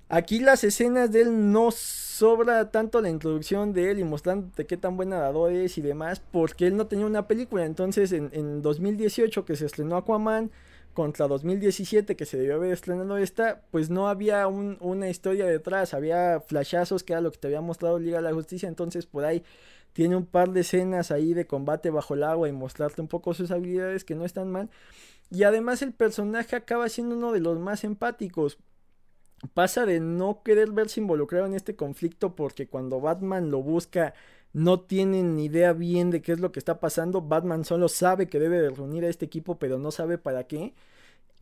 [0.08, 4.76] Aquí las escenas de él no sobra tanto la introducción de él y mostrándote qué
[4.76, 7.66] tan buen nadador es y demás, porque él no tenía una película.
[7.66, 10.50] Entonces, en, en 2018 que se estrenó Aquaman,
[10.98, 16.40] contra 2017 que se debió haber estrenado esta, pues no había una historia detrás, había
[16.40, 19.44] flashazos que era lo que te había mostrado Liga de la Justicia, entonces por ahí
[19.92, 23.32] tiene un par de escenas ahí de combate bajo el agua y mostrarte un poco
[23.32, 24.70] sus habilidades que no están mal.
[25.30, 28.58] Y además el personaje acaba siendo uno de los más empáticos.
[29.54, 34.14] Pasa de no querer verse involucrado en este conflicto porque cuando Batman lo busca
[34.52, 37.22] no tienen ni idea bien de qué es lo que está pasando.
[37.22, 40.74] Batman solo sabe que debe de reunir a este equipo pero no sabe para qué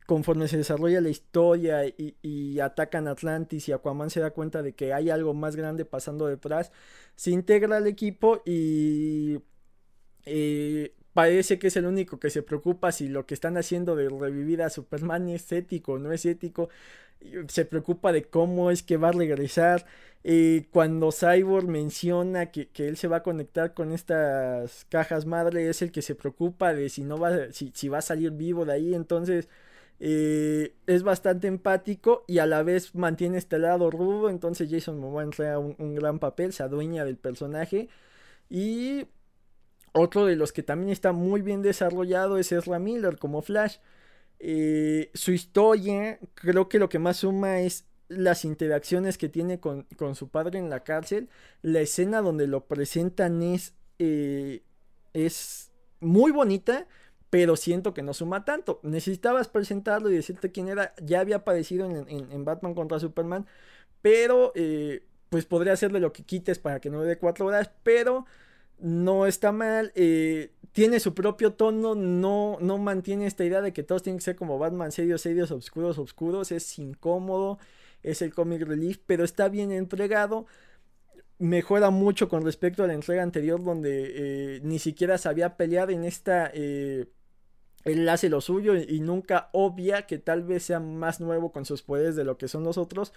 [0.06, 4.92] conforme se desarrolla la historia y, atacan Atlantis y Aquaman se da cuenta de que
[4.94, 6.72] hay algo más grande pasando detrás,
[7.16, 9.40] se integra al equipo y
[10.24, 14.09] eh, parece que es el único que se preocupa si lo que están haciendo de
[14.09, 16.68] revivir a Superman es ético o no es ético.
[17.48, 19.87] Se preocupa de cómo es que va a regresar.
[20.24, 25.83] Eh, cuando Cyborg menciona que, él se va a conectar con estas cajas madre, es
[25.83, 28.72] el que se preocupa de si no va, si, si va a salir vivo de
[28.72, 28.94] ahí.
[28.94, 29.48] Entonces,
[29.98, 34.29] eh, es bastante empático y a la vez mantiene este lado rudo.
[34.31, 37.88] Entonces Jason Momoa entra un, un gran papel, se adueña del personaje.
[38.50, 39.07] Y
[39.92, 43.79] otro de los que también está muy bien desarrollado es Ezra Miller como Flash.
[44.38, 49.83] Eh, su historia, creo que lo que más suma es las interacciones que tiene con,
[49.96, 51.29] con, su padre en la cárcel.
[51.62, 54.62] La escena donde lo presentan es, eh,
[55.12, 56.87] es muy bonita,
[57.31, 58.81] pero siento que no suma tanto.
[58.83, 60.94] Necesitabas presentarlo y decirte quién era.
[61.03, 63.46] Ya había aparecido en, en, Batman contra Superman,
[64.03, 68.27] pero eh, pues podría hacerle lo que quites para que no dé cuatro horas, pero
[68.78, 69.92] no está mal.
[69.94, 74.24] Eh, tiene su propio tono, no, no mantiene esta idea de que todos tienen que
[74.24, 76.52] ser como Batman, serios, serios, oscuros, oscuros.
[76.52, 77.58] Es incómodo,
[78.02, 80.46] es el comic relief, pero está bien entregado
[81.38, 86.04] mejora mucho con respecto a la entrega anterior donde eh, ni siquiera sabía pelear en
[86.04, 87.06] esta eh,
[87.84, 91.82] él hace lo suyo y, nunca obvia que tal vez sea más nuevo con sus
[91.82, 93.12] poderes de lo que son los otros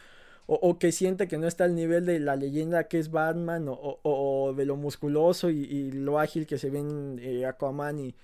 [0.51, 4.53] o, que siente que no está al nivel de la leyenda que es Batman o,
[4.57, 8.15] de lo musculoso y, lo ágil que se ven eh, Aquaman y,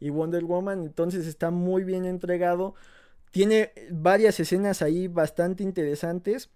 [0.00, 2.74] y Wonder Woman entonces está muy bien entregado
[3.30, 6.50] tiene varias escenas ahí bastante interesantes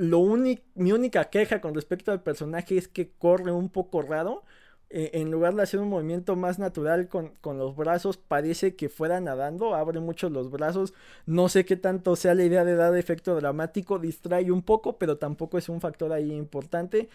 [0.00, 4.44] lo mi única queja con respecto al personaje es que corre un poco raro.
[4.90, 9.20] Eh, en lugar de hacer un movimiento más natural con, los brazos, parece que fuera
[9.20, 10.94] nadando, abre mucho los brazos.
[11.26, 15.16] No sé qué tanto sea la idea de dar efecto dramático, distrae un poco, pero
[15.18, 17.08] tampoco es un factor ahí importante.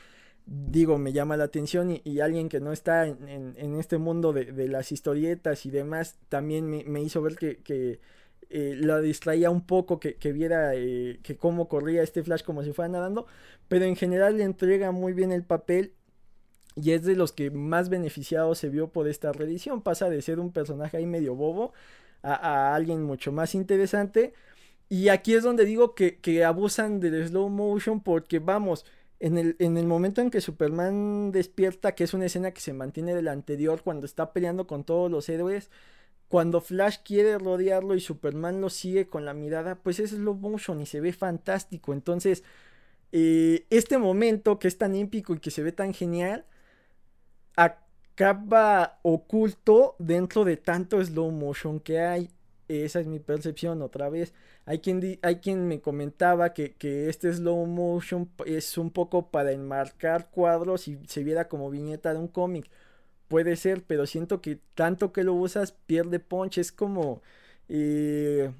[0.45, 4.91] Digo, me llama la atención y, alguien que no está en, este mundo de, las
[4.91, 7.99] historietas y demás, también me, hizo ver que
[8.49, 12.73] eh, la distraía un poco que, viera eh, que cómo corría este Flash como si
[12.73, 13.25] fuera nadando,
[13.67, 15.93] pero en general le entrega muy bien el papel
[16.75, 19.81] y es de los que más beneficiado se vio por esta reedición.
[19.81, 21.73] Pasa de ser un personaje ahí medio bobo
[22.21, 24.33] a, alguien mucho más interesante.
[24.89, 28.85] Y aquí es donde digo que, abusan del slow motion porque vamos,
[29.19, 32.73] en el, en el, momento en que Superman despierta, que es una escena que se
[32.73, 35.69] mantiene del anterior cuando está peleando con todos los héroes,
[36.27, 40.81] cuando Flash quiere rodearlo y Superman lo sigue con la mirada, pues es slow motion
[40.81, 41.93] y se ve fantástico.
[41.93, 42.43] Entonces,
[43.11, 46.45] eh, este momento que es tan épico y que se ve tan genial,
[47.55, 52.29] acaba oculto dentro de tanto slow motion que hay.
[52.67, 54.33] Esa es mi percepción otra vez.
[54.65, 59.51] Hay quien, hay quien me comentaba que, que, este slow motion es un poco para
[59.51, 62.69] enmarcar cuadros y se viera como viñeta de un cómic.
[63.27, 66.57] Puede ser, pero siento que tanto que lo usas pierde punch.
[66.59, 67.21] Es como
[67.69, 68.51] eh,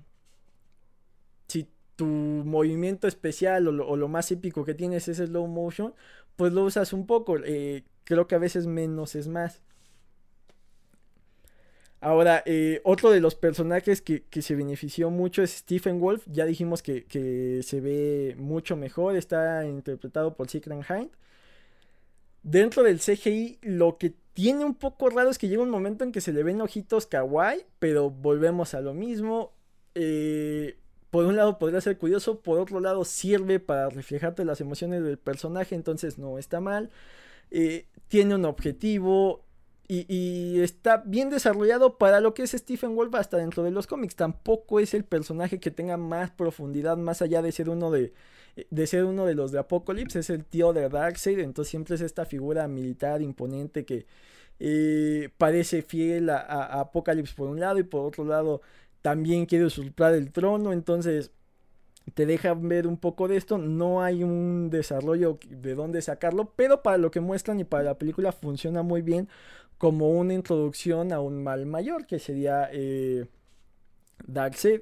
[1.47, 5.93] si tu movimiento especial o lo, más épico que tienes es slow motion,
[6.35, 7.37] pues lo usas un poco.
[7.43, 9.61] Eh, creo que a veces menos es más.
[12.01, 16.23] Ahora, eh, otro de los personajes que, se benefició mucho es Stephen Wolf.
[16.27, 19.15] Ya dijimos que, que se ve mucho mejor.
[19.15, 21.09] Está interpretado por Secret Hind.
[22.43, 26.11] Dentro del CGI, lo que tiene un poco raro es que llega un momento en
[26.11, 29.53] que se le ven ojitos kawaii, pero volvemos a lo mismo.
[29.95, 30.77] Eh,
[31.09, 35.17] por un lado podría ser curioso, por otro lado sirve para reflejarte las emociones del
[35.17, 36.91] personaje, entonces no está mal.
[37.57, 39.45] Eh, tiene un objetivo
[39.87, 44.15] y, está bien desarrollado para lo que es Stephen Wolf hasta dentro de los cómics.
[44.15, 48.13] Tampoco es el personaje que tenga más profundidad más allá de ser uno de
[48.69, 52.01] de ser uno de los de Apocalypse, es el tío de Darkseid, entonces siempre es
[52.01, 54.05] esta figura militar imponente que
[54.59, 58.61] eh, parece fiel a, Apocalypse por un lado y por otro lado
[59.01, 61.31] también quiere usurpar el trono, entonces
[62.13, 66.83] te dejan ver un poco de esto, no hay un desarrollo de dónde sacarlo, pero
[66.83, 69.27] para lo que muestran y para la película funciona muy bien
[69.77, 73.25] como una introducción a un mal mayor que sería eh,
[74.25, 74.81] Darkseid.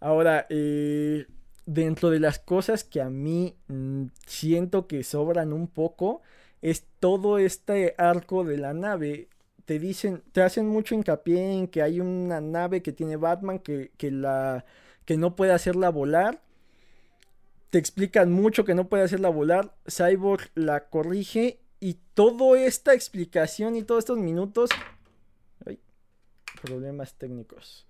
[0.00, 1.26] Ahora, eh,
[1.66, 6.22] dentro de las cosas que a mí mm, siento que sobran un poco
[6.62, 9.28] es todo este arco de la nave.
[9.64, 13.92] Te dicen, te hacen mucho hincapié en que hay una nave que tiene Batman que,
[13.96, 14.64] que la
[15.10, 16.40] que no puede hacerla volar.
[17.70, 19.74] Te explican mucho que no puede hacerla volar.
[19.88, 24.70] Cyborg la corrige y toda esta explicación y todos estos minutos.
[25.66, 25.80] Ay,
[26.62, 27.88] problemas técnicos.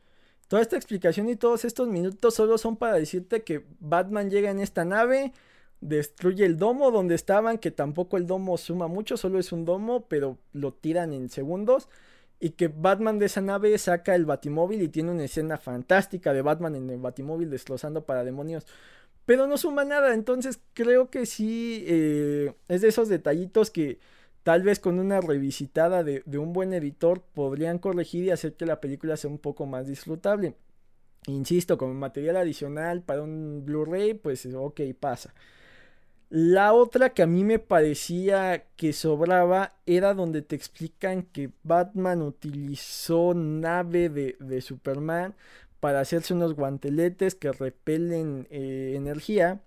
[0.49, 4.59] Toda esta explicación y todos estos minutos solo son para decirte que Batman llega en
[4.59, 5.35] esta nave,
[5.83, 10.07] destruye el domo donde estaban, que tampoco el domo suma mucho, solo es un domo,
[10.09, 11.91] pero lo tiran en segundos.
[12.41, 16.43] Y que Batman de esa nave saca el batimóvil y tiene una escena fantástica de
[16.43, 18.67] Batman en el batimóvil destrozando para demonios.
[19.27, 23.99] Pero no suma nada, entonces creo que sí eh, es de esos detallitos que
[24.43, 28.81] tal vez con una revisitada de, un buen editor podrían corregir y hacer que la
[28.81, 30.57] película sea un poco más disfrutable.
[31.27, 35.35] Insisto, como material adicional para un Blu-ray, pues ok, pasa.
[36.31, 42.23] La otra que a mí me parecía que sobraba era donde te explican que Batman
[42.23, 45.35] utilizó nave de, Superman
[45.81, 49.61] para hacerse unos guanteletes que repelen eh, energía.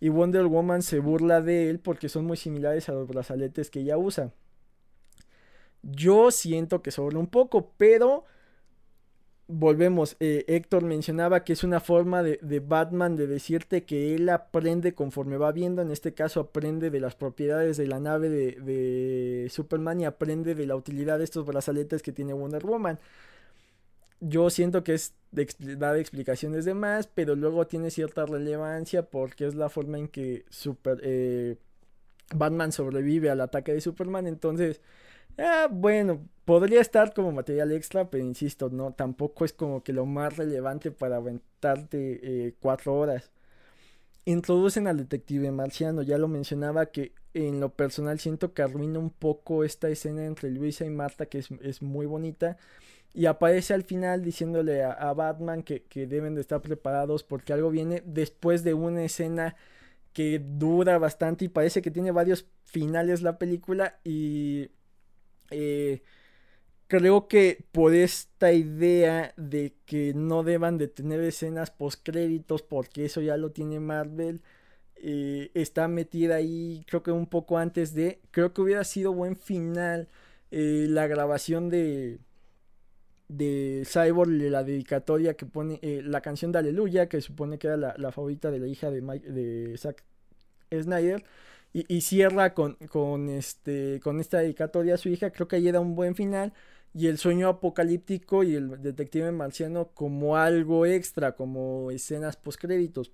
[0.00, 3.80] Y Wonder Woman se burla de él porque son muy similares a los brazaletes que
[3.80, 4.32] ella usa.
[5.82, 8.24] Yo siento que sobra un poco, pero
[9.48, 14.94] volvemos, eh, Héctor mencionaba que es una forma de, Batman de decirte que él aprende
[14.94, 20.00] conforme va viendo, en este caso aprende de las propiedades de la nave de, Superman
[20.02, 22.98] y aprende de la utilidad de estos brazaletes que tiene Wonder Woman.
[24.20, 25.46] Yo siento que es de,
[25.76, 30.44] dar explicaciones de más, pero luego tiene cierta relevancia porque es la forma en que
[30.50, 31.56] Super, eh,
[32.34, 34.82] Batman sobrevive al ataque de Superman, entonces
[35.38, 40.04] Ah, bueno, podría estar como material extra, pero insisto, no, tampoco es como que lo
[40.04, 43.30] más relevante para aventarte eh, cuatro horas.
[44.24, 49.10] Introducen al detective marciano, ya lo mencionaba que en lo personal siento que arruina un
[49.10, 52.56] poco esta escena entre Luisa y Marta, que es, muy bonita.
[53.14, 57.70] Y aparece al final diciéndole a, Batman que, que, deben de estar preparados porque algo
[57.70, 59.56] viene después de una escena
[60.12, 64.70] que dura bastante y parece que tiene varios finales la película y
[65.50, 66.02] eh,
[66.86, 73.04] creo que por esta idea de que no deban de tener escenas post créditos porque
[73.04, 74.42] eso ya lo tiene Marvel
[74.96, 79.36] eh, está metida ahí creo que un poco antes de creo que hubiera sido buen
[79.36, 80.08] final
[80.50, 82.18] eh, la grabación de
[83.28, 88.12] de Cyborg la dedicatoria que pone la canción de Aleluya que supone que era la,
[88.12, 90.02] favorita de la hija de, de Zack
[90.72, 91.24] Snyder
[91.88, 95.30] y, cierra con, con, este, con esta dedicatoria a su hija.
[95.30, 96.52] Creo que ahí da un buen final.
[96.94, 103.12] Y el sueño apocalíptico y el detective marciano como algo extra, como escenas postcréditos.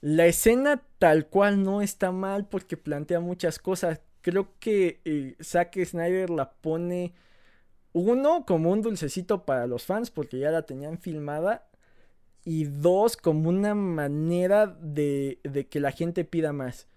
[0.00, 4.00] La escena tal cual no está mal porque plantea muchas cosas.
[4.22, 7.14] Creo que eh, Zack Snyder la pone
[7.92, 11.68] uno como un dulcecito para los fans porque ya la tenían filmada
[12.44, 16.88] y dos como una manera de, de que la gente pida más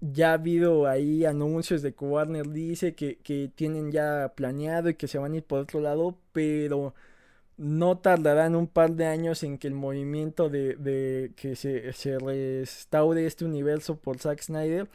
[0.00, 3.18] ya ha habido ahí anuncios de que Warner dice que,
[3.54, 6.94] tienen ya planeado y que se van a ir por otro lado, pero
[7.56, 13.26] no tardarán un par de años en que el movimiento de, que se, se, restaure
[13.26, 14.88] este universo por Zack Snyder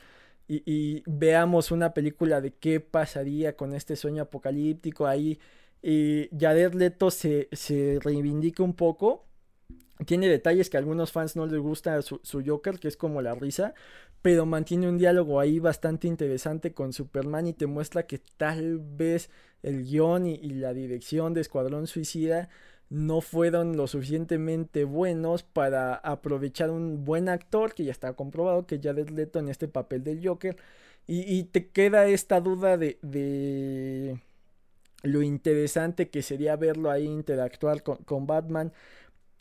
[0.47, 5.39] y, veamos una película de qué pasaría con este sueño apocalíptico ahí.
[5.81, 9.25] Y Jared Leto se, se reivindica un poco.
[10.05, 13.21] Tiene detalles que a algunos fans no les gusta su, su Joker, que es como
[13.21, 13.73] la risa,
[14.25, 19.29] pero mantiene un diálogo ahí bastante interesante con Superman y te muestra que tal vez
[19.61, 22.49] el guion y, la dirección de Escuadrón Suicida
[22.89, 28.79] no fueron lo suficientemente buenos para aprovechar un buen actor que ya está comprobado que
[28.79, 30.57] ya Leto en este papel del Joker.
[31.05, 34.19] Y, te queda esta duda de, de,
[35.03, 38.73] lo interesante que sería verlo ahí interactuar con, con Batman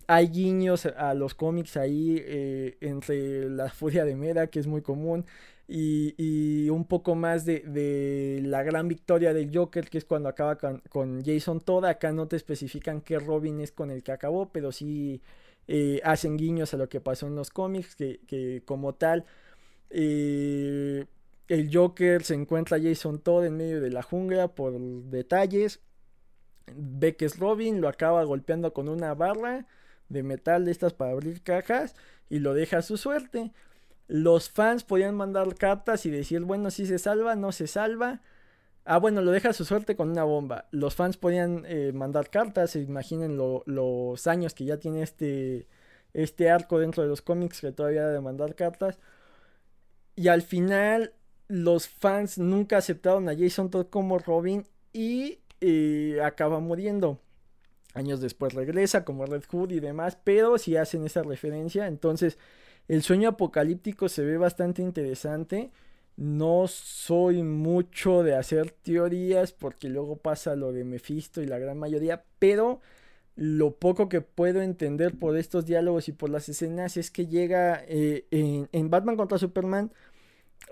[0.07, 4.83] hay guiños a los cómics ahí eh, entre la furia de Mera, que es muy
[4.83, 5.27] común,
[5.67, 11.25] y, un poco más de, la gran victoria del Joker, que es cuando acaba con,
[11.25, 11.87] Jason Todd.
[11.87, 15.23] Acá no te especifican qué Robin es con el que acabó, pero sí
[15.69, 19.25] eh, hacen guiños a lo que pasó en los cómics, que, como tal...
[19.91, 21.07] Eh,
[21.47, 25.81] el Joker se encuentra a Jason Todd en medio de la jungla por detalles.
[26.75, 29.67] Ve que es Robin, lo acaba golpeando con una barra
[30.09, 31.95] de metal de estas para abrir cajas
[32.29, 33.53] y lo deja a su suerte.
[34.09, 38.21] Los fans podían mandar cartas y decir, bueno, si se salva, no se salva.
[38.85, 40.67] Ah, bueno, lo deja a su suerte con una bomba.
[40.71, 45.69] Los fans podían eh, mandar cartas, imaginen los años que ya tiene este,
[46.13, 48.99] este arco dentro de los cómics que todavía de mandar cartas.
[50.17, 51.15] Y al final
[51.49, 57.21] los fans nunca aceptaron a Jason Todd como Robin y eh, acaba muriendo.
[57.95, 62.39] Años después regresa como Red Hood y demás, pero si hacen esa referencia, entonces
[62.89, 65.71] el sueño apocalíptico se ve bastante interesante.
[66.17, 71.79] No soy mucho de hacer teorías porque luego pasa lo de Mephisto y la gran
[71.79, 72.81] mayoría, pero
[73.37, 77.83] lo poco que puedo entender por estos diálogos y por las escenas es que llega
[77.87, 79.93] eh, en, en, Batman contra Superman,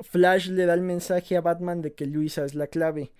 [0.00, 3.12] Flash le da el mensaje a Batman de que Luisa es la clave.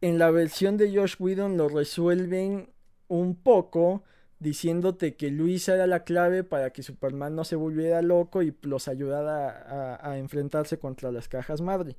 [0.00, 2.70] En la versión de Josh Whedon lo resuelven
[3.08, 4.02] un poco
[4.38, 8.88] diciéndote que Luisa era la clave para que Superman no se volviera loco y los
[8.88, 11.96] ayudara a, enfrentarse contra las cajas madre.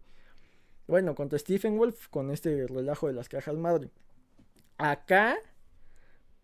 [0.88, 3.89] Bueno, contra Stephen Wolf con este relajo de las cajas madre.
[4.78, 5.38] Acá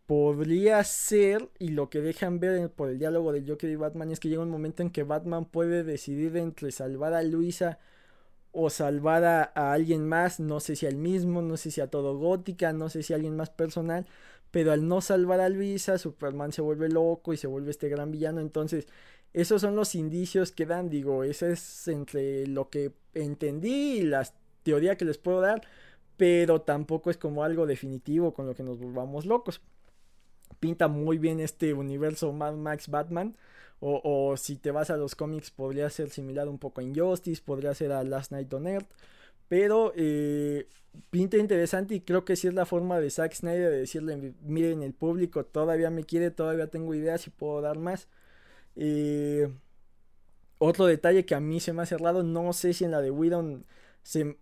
[0.05, 4.19] podría ser, y lo que dejan ver por el diálogo del Joker y Batman, es
[4.19, 7.79] que llega un momento en que Batman puede decidir entre salvar a Luisa
[8.51, 9.43] o salvar a,
[9.73, 13.03] alguien más, no sé si al mismo, no sé si a todo gótica, no sé
[13.03, 14.05] si a alguien más personal,
[14.55, 18.09] pero al no salvar a Luisa, Superman se vuelve loco y se vuelve este gran
[18.09, 18.87] villano, entonces
[19.33, 24.25] esos son los indicios que dan, digo, ese es entre lo que entendí y la
[24.63, 25.61] teoría que les puedo dar,
[26.15, 29.59] pero tampoco es como algo definitivo con lo que nos volvamos locos.
[30.61, 33.35] Pinta muy bien este universo Mad Max Batman.
[33.81, 37.73] O, si te vas a los cómics, podría ser similar un poco a Injustice, podría
[37.73, 38.87] ser a Last Night on Earth.
[39.47, 40.67] Pero eh,
[41.09, 44.83] pinta interesante y creo que sí es la forma de Zack Snyder de decirle, miren,
[44.83, 48.07] el público todavía me quiere, todavía tengo ideas y puedo dar más.
[48.75, 49.49] Eh,
[50.57, 53.11] otro detalle que a mí se me ha cerrado, no sé si en la de
[53.11, 53.63] Widow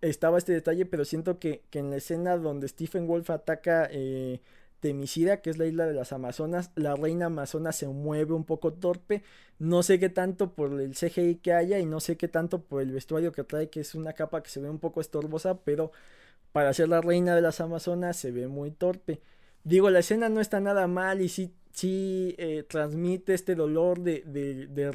[0.00, 4.40] estaba este detalle, pero siento que, en la escena donde Stephen Wolf ataca eh,
[4.84, 8.74] Temisida, que es la isla de las Amazonas, la reina amazona se mueve un poco
[8.74, 9.22] torpe.
[9.58, 12.82] No sé qué tanto por el CGI que haya y no sé qué tanto por
[12.82, 15.90] el vestuario que trae, que es una capa que se ve un poco estorbosa, pero
[16.52, 19.22] para ser la reina de las Amazonas se ve muy torpe.
[19.64, 24.22] Digo, la escena no está nada mal y sí, sí eh, transmite este dolor de,
[24.26, 24.92] de, de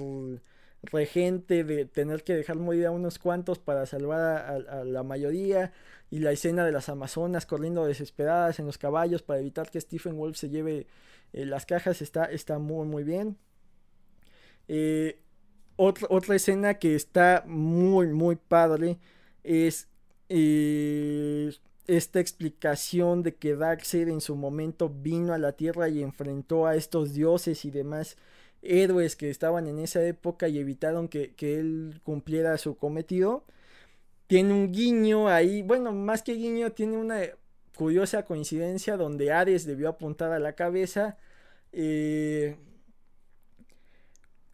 [0.84, 5.73] regente de tener que dejar morir a unos cuantos para salvar a, la mayoría
[6.09, 10.17] y la escena de las amazonas corriendo desesperadas en los caballos para evitar que Stephen
[10.17, 10.88] Wolf se lleve
[11.34, 13.38] eh, las cajas está, está muy muy bien.
[14.67, 15.19] Eh,
[15.75, 18.99] otra, otra escena que está muy muy padre
[19.43, 19.88] es
[20.30, 21.51] eh,
[21.88, 26.75] esta explicación de que Darkseid en su momento vino a la Tierra y enfrentó a
[26.75, 28.17] estos dioses y demás
[28.62, 33.45] héroes que estaban en esa época y evitaron que, él cumpliera su cometido.
[34.28, 37.22] Tiene un guiño ahí, bueno, más que guiño, tiene una
[37.76, 41.18] curiosa coincidencia donde Ares debió apuntar a la cabeza.
[41.72, 42.57] Eh,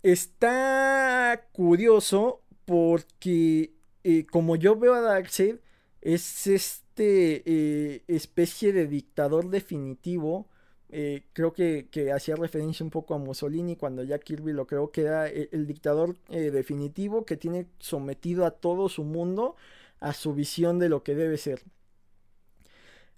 [0.04, 5.56] está curioso porque eh, como yo veo a Darkseid,
[6.02, 10.48] es este eh, especie de dictador definitivo
[10.90, 15.02] eh, creo que, hacía referencia un poco a Mussolini cuando ya Kirby lo creo que
[15.02, 19.56] era eh, el, dictador eh, definitivo que tiene sometido a todo su mundo
[20.00, 21.64] a su visión de lo que debe ser.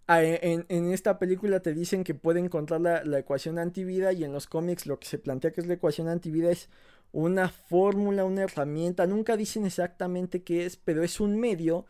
[0.09, 4.31] Ah, en, esta película te dicen que puede encontrar la, la, ecuación antivida y en
[4.31, 6.69] los cómics lo que se plantea que es la ecuación antivida es
[7.11, 11.85] una fórmula, una herramienta, nunca dicen exactamente qué es, pero es un medio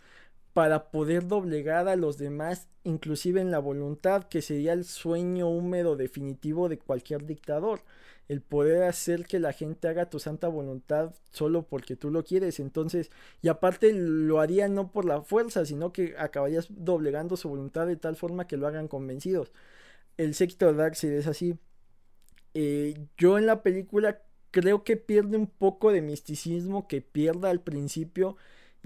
[0.58, 5.96] para poder doblegar a los demás, inclusive en la voluntad, que sería el sueño húmedo
[5.96, 7.82] definitivo de cualquier dictador.
[8.28, 12.60] El poder hacer que la gente haga tu santa voluntad solo porque tú lo quieres.
[12.60, 13.12] Entonces,
[13.44, 17.98] y aparte lo haría no por la fuerza, sino que acabarías doblegando su voluntad de
[17.98, 19.52] tal forma que lo hagan convencidos.
[20.18, 21.60] El sexto de Darkseid es así.
[22.56, 27.62] Eh, yo en la película creo que pierde un poco de misticismo que pierda al
[27.62, 28.38] principio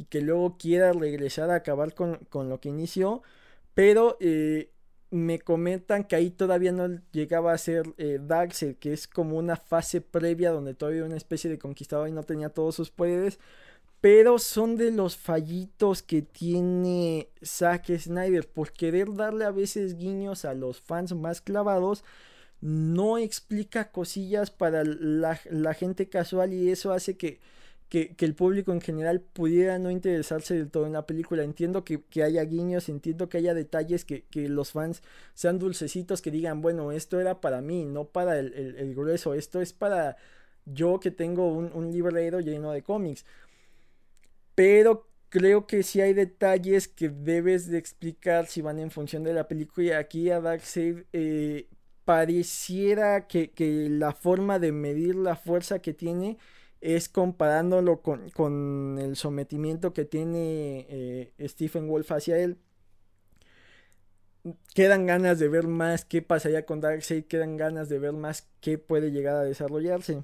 [0.01, 3.21] y que luego quiera regresar a acabar con, lo que inició.
[3.75, 4.71] Pero eh,
[5.11, 9.57] me comentan que ahí todavía no llegaba a ser eh, Darkseid, que es como una
[9.57, 13.37] fase previa donde todavía una especie de conquistador y no tenía todos sus poderes.
[14.01, 20.45] Pero son de los fallitos que tiene Zack Snyder por querer darle a veces guiños
[20.45, 22.03] a los fans más clavados.
[22.59, 27.39] No explica cosillas para la gente casual y eso hace que
[27.91, 31.43] que, el público en general pudiera no interesarse del todo en la película.
[31.43, 36.61] Entiendo que, haya guiños, entiendo que haya detalles, que, los fans sean dulcecitos, que digan,
[36.61, 40.15] bueno, esto era para mí, no para el, grueso, esto es para
[40.65, 43.25] yo que tengo un, un librero lleno de cómics.
[44.55, 49.33] Pero creo que sí hay detalles que debes de explicar si van en función de
[49.33, 49.85] la película.
[49.87, 51.67] Y aquí a Darkseid eh,
[52.05, 56.37] pareciera que, que la forma de medir la fuerza que tiene
[56.81, 62.57] es comparándolo con, el sometimiento que tiene eh, Stephen Wolf hacia él.
[64.73, 68.79] Quedan ganas de ver más qué pasaría con Darkseid, quedan ganas de ver más qué
[68.79, 70.23] puede llegar a desarrollarse.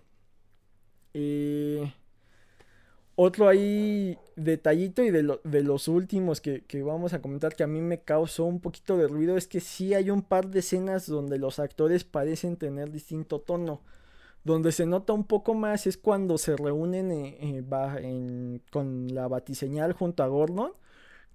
[1.13, 1.93] Eh,
[3.15, 7.67] otro ahí detallito y de, de los últimos que, que, vamos a comentar que a
[7.67, 11.07] mí me causó un poquito de ruido es que sí hay un par de escenas
[11.07, 13.81] donde los actores parecen tener distinto tono.
[14.47, 19.91] Donde se nota un poco más es cuando se reúnen eh, eh, con la batiseñal
[19.91, 20.71] junto a Gordon.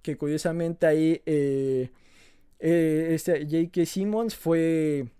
[0.01, 1.91] Que curiosamente ahí eh,
[2.57, 3.85] este J.K.
[3.85, 5.11] Simmons fue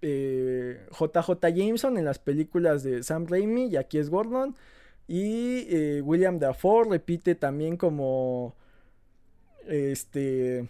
[0.00, 4.54] JJ Jameson en las películas de Sam Raimi y aquí es Gordon.
[5.08, 8.54] Y William Dafoe repite también como
[9.66, 10.68] este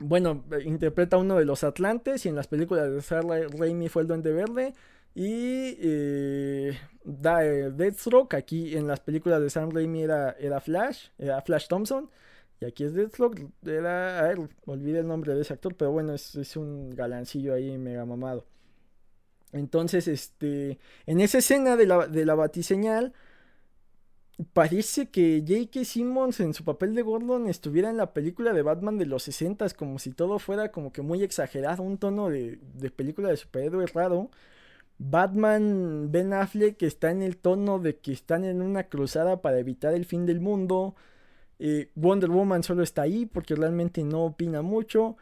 [0.00, 4.08] bueno, interpreta uno de los Atlantes y en las películas de Sarah Raimi fue el
[4.08, 4.72] Duende Verde.
[5.14, 11.08] Y eh, da, eh, Deathstroke, aquí en las películas de Sam Raimi era, era Flash,
[11.18, 12.10] era Flash Thompson.
[12.60, 16.14] Y aquí es Deathstroke, era, a ver, olvidé el nombre de ese actor, pero bueno,
[16.14, 18.46] es, es un galancillo ahí mega mamado.
[19.52, 23.12] Entonces, este, en esa escena de la, de la batiseñal,
[24.52, 25.84] parece que J.K.
[25.84, 29.68] Simmons en su papel de Gordon estuviera en la película de Batman de los 60
[29.70, 33.86] como si todo fuera como que muy exagerado, un tono de, de película de superhéroe
[33.86, 34.30] raro.
[35.04, 39.94] Batman Ben Affleck está en el tono de que están en una cruzada para evitar
[39.94, 40.94] el fin del mundo.
[41.58, 45.16] Eh, Wonder Woman solo está ahí porque realmente no opina mucho.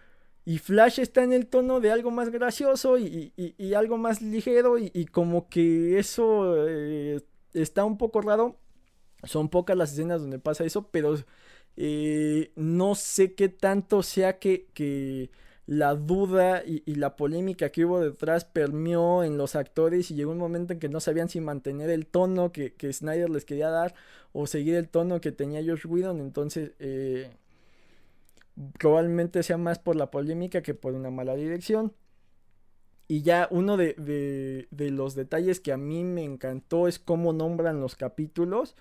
[0.44, 3.32] Y Flash está en el tono de algo más gracioso y,
[3.74, 7.20] algo más ligero y, como que eso eh,
[7.54, 8.56] está un poco raro.
[9.24, 11.14] Son pocas las escenas donde pasa eso, pero
[11.76, 15.30] eh, no sé qué tanto sea que,
[15.70, 20.38] la duda y, la polémica que hubo detrás permeó en los actores y llegó un
[20.38, 23.94] momento en que no sabían si mantener el tono que, Snyder les quería dar
[24.32, 26.18] o seguir el tono que tenía Josh Whedon.
[26.18, 27.30] Entonces, eh,
[28.80, 31.92] probablemente sea más por la polémica que por una mala dirección.
[33.06, 33.94] Y ya uno de,
[34.68, 38.74] de los detalles que a mí me encantó es cómo nombran los capítulos.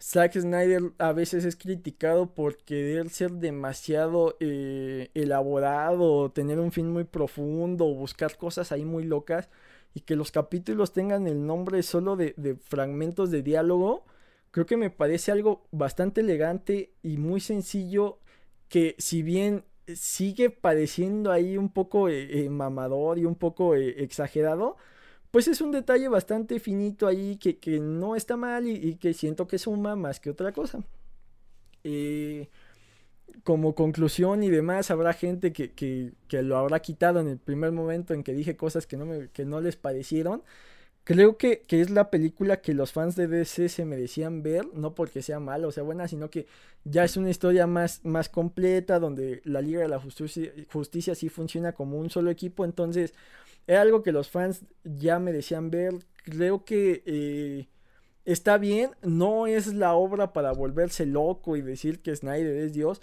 [0.00, 6.90] Zack Snyder a veces es criticado por querer ser demasiado eh, elaborado, tener un fin
[6.90, 9.48] muy profundo, buscar cosas ahí muy locas
[9.94, 14.04] y que los capítulos tengan el nombre solo de, fragmentos de diálogo,
[14.50, 18.18] creo que me parece algo bastante elegante y muy sencillo
[18.68, 24.76] que si bien sigue pareciendo ahí un poco eh, eh, mamador y un poco exagerado,
[25.34, 29.58] pues es un detalle bastante finito ahí que, no está mal y, que siento que
[29.58, 30.84] suma más que otra cosa.
[31.82, 32.48] Eh,
[33.42, 38.22] como conclusión y demás, habrá gente que, lo habrá quitado en el primer momento en
[38.22, 40.44] que dije cosas que no, me, que no les parecieron.
[41.02, 45.20] Creo que, es la película que los fans de DC se merecían ver, no porque
[45.20, 46.46] sea mala o sea buena, sino que
[46.84, 51.28] ya es una historia más, más completa, donde la Liga de la Justicia, Justicia sí
[51.28, 53.14] funciona como un solo equipo, entonces
[53.66, 55.94] era algo que los fans ya me decían ver.
[56.24, 57.68] Creo que eh,
[58.24, 58.92] está bien.
[59.02, 63.00] No es la obra para volverse loco y decir que Snyder es Dios.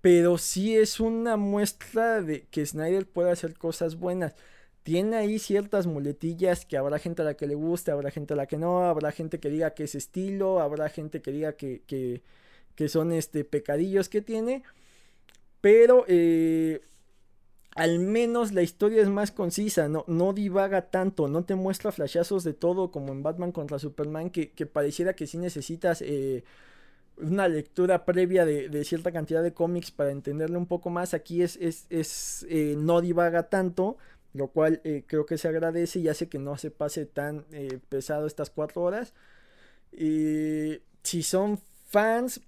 [0.00, 4.34] Pero sí es una muestra de que Snyder puede hacer cosas buenas.
[4.82, 8.36] Tiene ahí ciertas muletillas que habrá gente a la que le guste, habrá gente a
[8.36, 11.82] la que no, habrá gente que diga que es estilo, habrá gente que diga que,
[11.86, 12.22] que,
[12.76, 14.64] que son este, pecadillos que tiene.
[15.60, 16.80] Pero eh,
[17.74, 22.42] al menos la historia es más concisa, no, no divaga tanto, no te muestra flashazos
[22.42, 26.42] de todo como en Batman contra Superman, que, pareciera que sí necesitas eh,
[27.16, 31.14] una lectura previa de, cierta cantidad de cómics para entenderlo un poco más.
[31.14, 33.98] Aquí es, es, eh, no divaga tanto,
[34.32, 37.44] lo cual eh, creo que se agradece y hace que no se pase tan
[37.88, 39.14] pesado estas cuatro horas.
[39.92, 42.40] si son fans,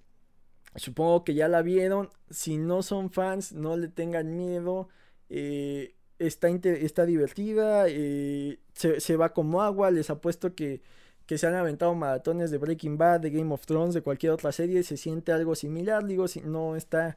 [0.75, 2.11] supongo que ya la vieron.
[2.31, 4.89] Si no son fans, no le tengan miedo.
[5.35, 10.83] Eh, está, está divertida, eh, se, va como agua, les apuesto que,
[11.27, 14.53] que se han aventado maratones de Breaking Bad, de Game of Thrones, de cualquier otra
[14.53, 17.17] serie, se siente algo similar, digo, si no está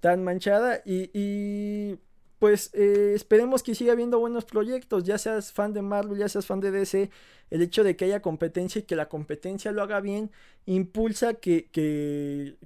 [0.00, 1.98] tan manchada y
[2.38, 6.46] pues eh, esperemos que siga habiendo buenos proyectos, ya seas fan de Marvel, ya seas
[6.46, 7.10] fan de DC,
[7.50, 10.30] el hecho de que haya competencia y que la competencia lo haga bien,
[10.66, 12.56] impulsa que, que,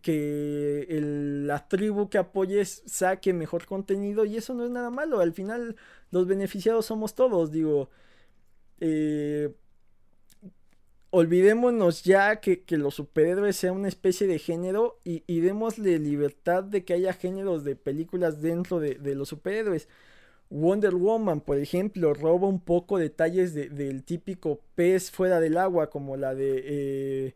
[1.46, 5.76] la tribu que apoyes saque mejor contenido y eso no es nada malo, al final
[6.10, 7.90] los beneficiados somos todos, digo,
[8.80, 9.54] eh,
[11.10, 16.84] olvidémonos ya que, los superhéroes sean una especie de género y, y, démosle libertad de
[16.84, 19.88] que haya géneros de películas dentro de, los superhéroes.
[20.50, 26.16] Wonder Woman, por ejemplo, roba un poco detalles del típico pez fuera del agua, como
[26.16, 27.34] la de eh,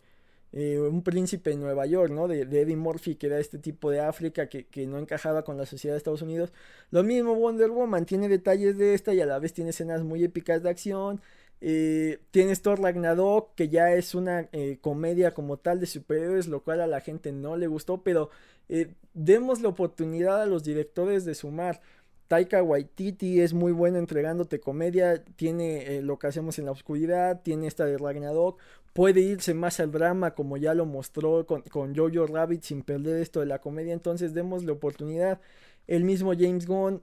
[0.53, 2.29] eh, Un príncipe en Nueva York, ¿no?
[2.29, 5.67] De, Eddie Murphy, que era este tipo de África que, que, no encajaba con la
[5.67, 6.53] sociedad de Estados Unidos.
[6.91, 10.25] Lo mismo Wonder Woman, tiene detalles de esta y a la vez tiene escenas muy
[10.25, 11.21] épicas de acción
[11.65, 16.65] eh, tienes Thor Ragnarok, que ya es una eh, comedia como tal de superhéroes, lo
[16.65, 18.31] cual a la gente no le gustó, pero
[18.69, 21.81] eh, demos la oportunidad a los directores de sumar.
[22.27, 27.69] Taika Waititi es muy bueno entregándote comedia, tiene lo que hacemos en la oscuridad, tiene
[27.69, 28.59] esta de Ragnarok,
[28.93, 33.23] puede irse más al drama como ya lo mostró con, con Jojo Rabbit sin perder
[33.23, 35.41] esto de la comedia, entonces demos la oportunidad.
[35.87, 37.03] El mismo James Gunn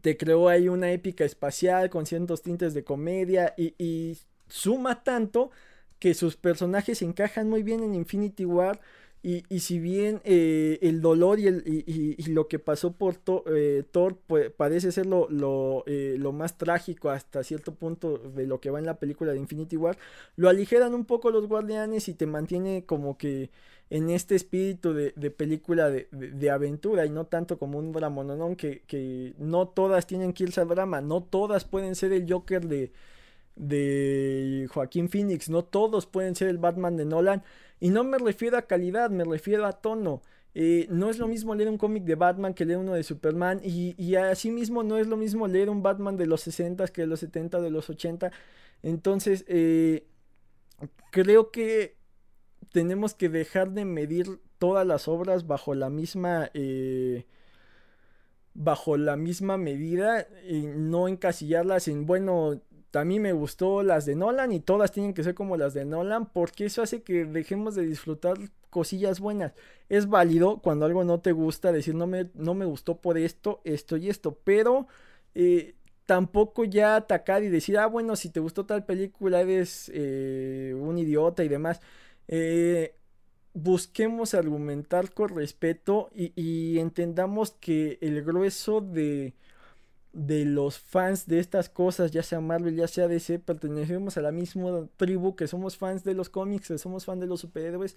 [0.00, 4.18] te creó ahí una épica espacial con ciertos tintes de comedia y,
[4.48, 5.50] suma tanto
[5.98, 8.80] que sus personajes encajan muy bien en Infinity War
[9.22, 13.16] Y, y si bien eh, el dolor y, el, y, y, lo que pasó por
[13.46, 18.46] eh, Thor pues, parece ser lo, lo, eh, lo, más trágico hasta cierto punto de
[18.46, 19.96] lo que va en la película de Infinity War,
[20.36, 23.50] lo aligeran un poco los guardianes y te mantiene como que
[23.90, 28.56] en este espíritu de, de película de, de, aventura y no tanto como un dramononón
[28.56, 32.92] que, que no todas tienen que irse drama, no todas pueden ser el Joker de
[33.56, 37.42] de Joaquín Phoenix, no todos pueden ser el Batman de Nolan.
[37.80, 40.22] Y no me refiero a calidad, me refiero a tono.
[40.54, 43.60] Eh, no es lo mismo leer un cómic de Batman que leer uno de Superman.
[43.62, 47.06] Y, y asimismo no es lo mismo leer un Batman de los 60 que de
[47.08, 48.32] los 70, de los 80.
[48.82, 50.06] Entonces, eh,
[51.10, 51.96] creo que
[52.74, 56.50] tenemos que dejar de medir todas las obras bajo la misma...
[56.54, 57.24] Eh,
[58.56, 62.60] bajo la misma medida y no encasillarlas en, bueno,
[62.92, 66.26] a me gustó las de Nolan y todas tienen que ser como las de Nolan
[66.26, 68.36] porque eso hace que dejemos de disfrutar
[68.70, 69.54] cosillas buenas.
[69.88, 73.60] Es válido cuando algo no te gusta decir no me, no me gustó por esto,
[73.64, 74.86] esto y esto, pero
[75.34, 75.74] eh,
[76.06, 80.96] tampoco ya atacar y decir, ah, bueno, si te gustó tal película eres eh, un
[80.98, 81.80] idiota y demás.
[82.28, 82.94] Eh,
[83.54, 89.34] busquemos argumentar con respeto y, entendamos que el grueso de
[90.14, 94.32] de los fans de estas cosas, ya sea Marvel, ya sea DC, pertenecemos a la
[94.32, 97.96] misma tribu que somos fans de los cómics, que somos fans de los superhéroes.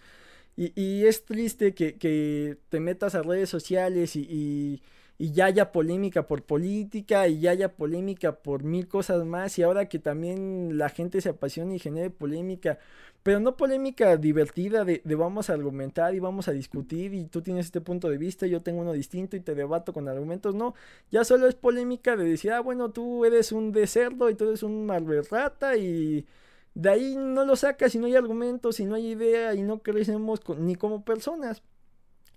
[0.56, 4.82] Y, es triste que, te metas a redes sociales y,
[5.18, 9.58] y, ya haya polémica por política y ya haya polémica por mil cosas más.
[9.60, 12.80] Y ahora que también la gente se apasiona y genere polémica
[13.28, 17.66] pero no polémica divertida de, vamos a argumentar y vamos a discutir y tú tienes
[17.66, 20.76] este punto de vista, yo tengo uno distinto y te debato con argumentos, no,
[21.12, 24.46] ya solo es polémica de decir, ah, bueno, tú eres un de cerdo y tú
[24.48, 26.26] eres un malverrata y
[26.74, 29.80] de ahí no lo sacas y no hay argumentos y no hay idea y no
[29.80, 31.64] crecemos con, ni como personas.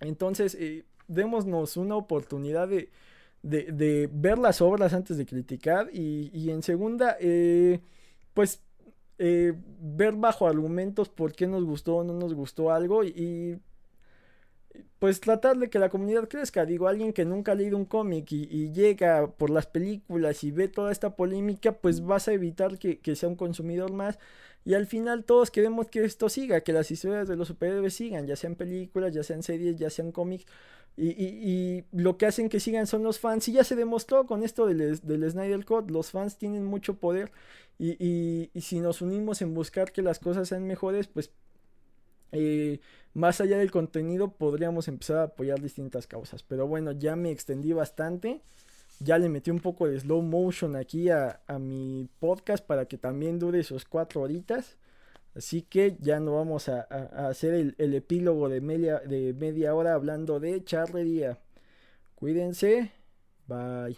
[0.00, 2.90] Entonces, eh, démonos una oportunidad de,
[3.42, 7.80] de, de, ver las obras antes de criticar y, y en segunda, eh,
[8.34, 8.62] pues
[9.18, 13.60] eh, ver bajo argumentos por qué nos gustó o no nos gustó algo y,
[14.98, 16.64] pues tratar de que la comunidad crezca.
[16.66, 20.52] Digo, alguien que nunca ha leído un cómic y, y, llega por las películas y
[20.52, 24.18] ve toda esta polémica, pues vas a evitar que, que, sea un consumidor más.
[24.64, 28.26] Y al final todos queremos que esto siga, que las historias de los superhéroes sigan,
[28.26, 30.46] ya sean películas, ya sean series, ya sean cómics.
[30.96, 33.48] Y, y, y, lo que hacen que sigan son los fans.
[33.48, 35.90] Y ya se demostró con esto del, del Snyder Cut.
[35.90, 37.32] Los fans tienen mucho poder.
[37.78, 41.30] Y, si nos unimos en buscar que las cosas sean mejores, pues
[42.32, 42.80] eh,
[43.14, 46.42] más allá del contenido podríamos empezar a apoyar distintas causas.
[46.42, 48.42] Pero bueno, ya me extendí bastante.
[48.98, 52.98] Ya le metí un poco de slow motion aquí a, a mi podcast para que
[52.98, 54.76] también dure esos cuatro horitas.
[55.34, 56.80] Así que ya no vamos a,
[57.28, 61.38] hacer el, el, epílogo de media, de media hora hablando de charrería.
[62.16, 62.92] Cuídense.
[63.46, 63.96] Bye.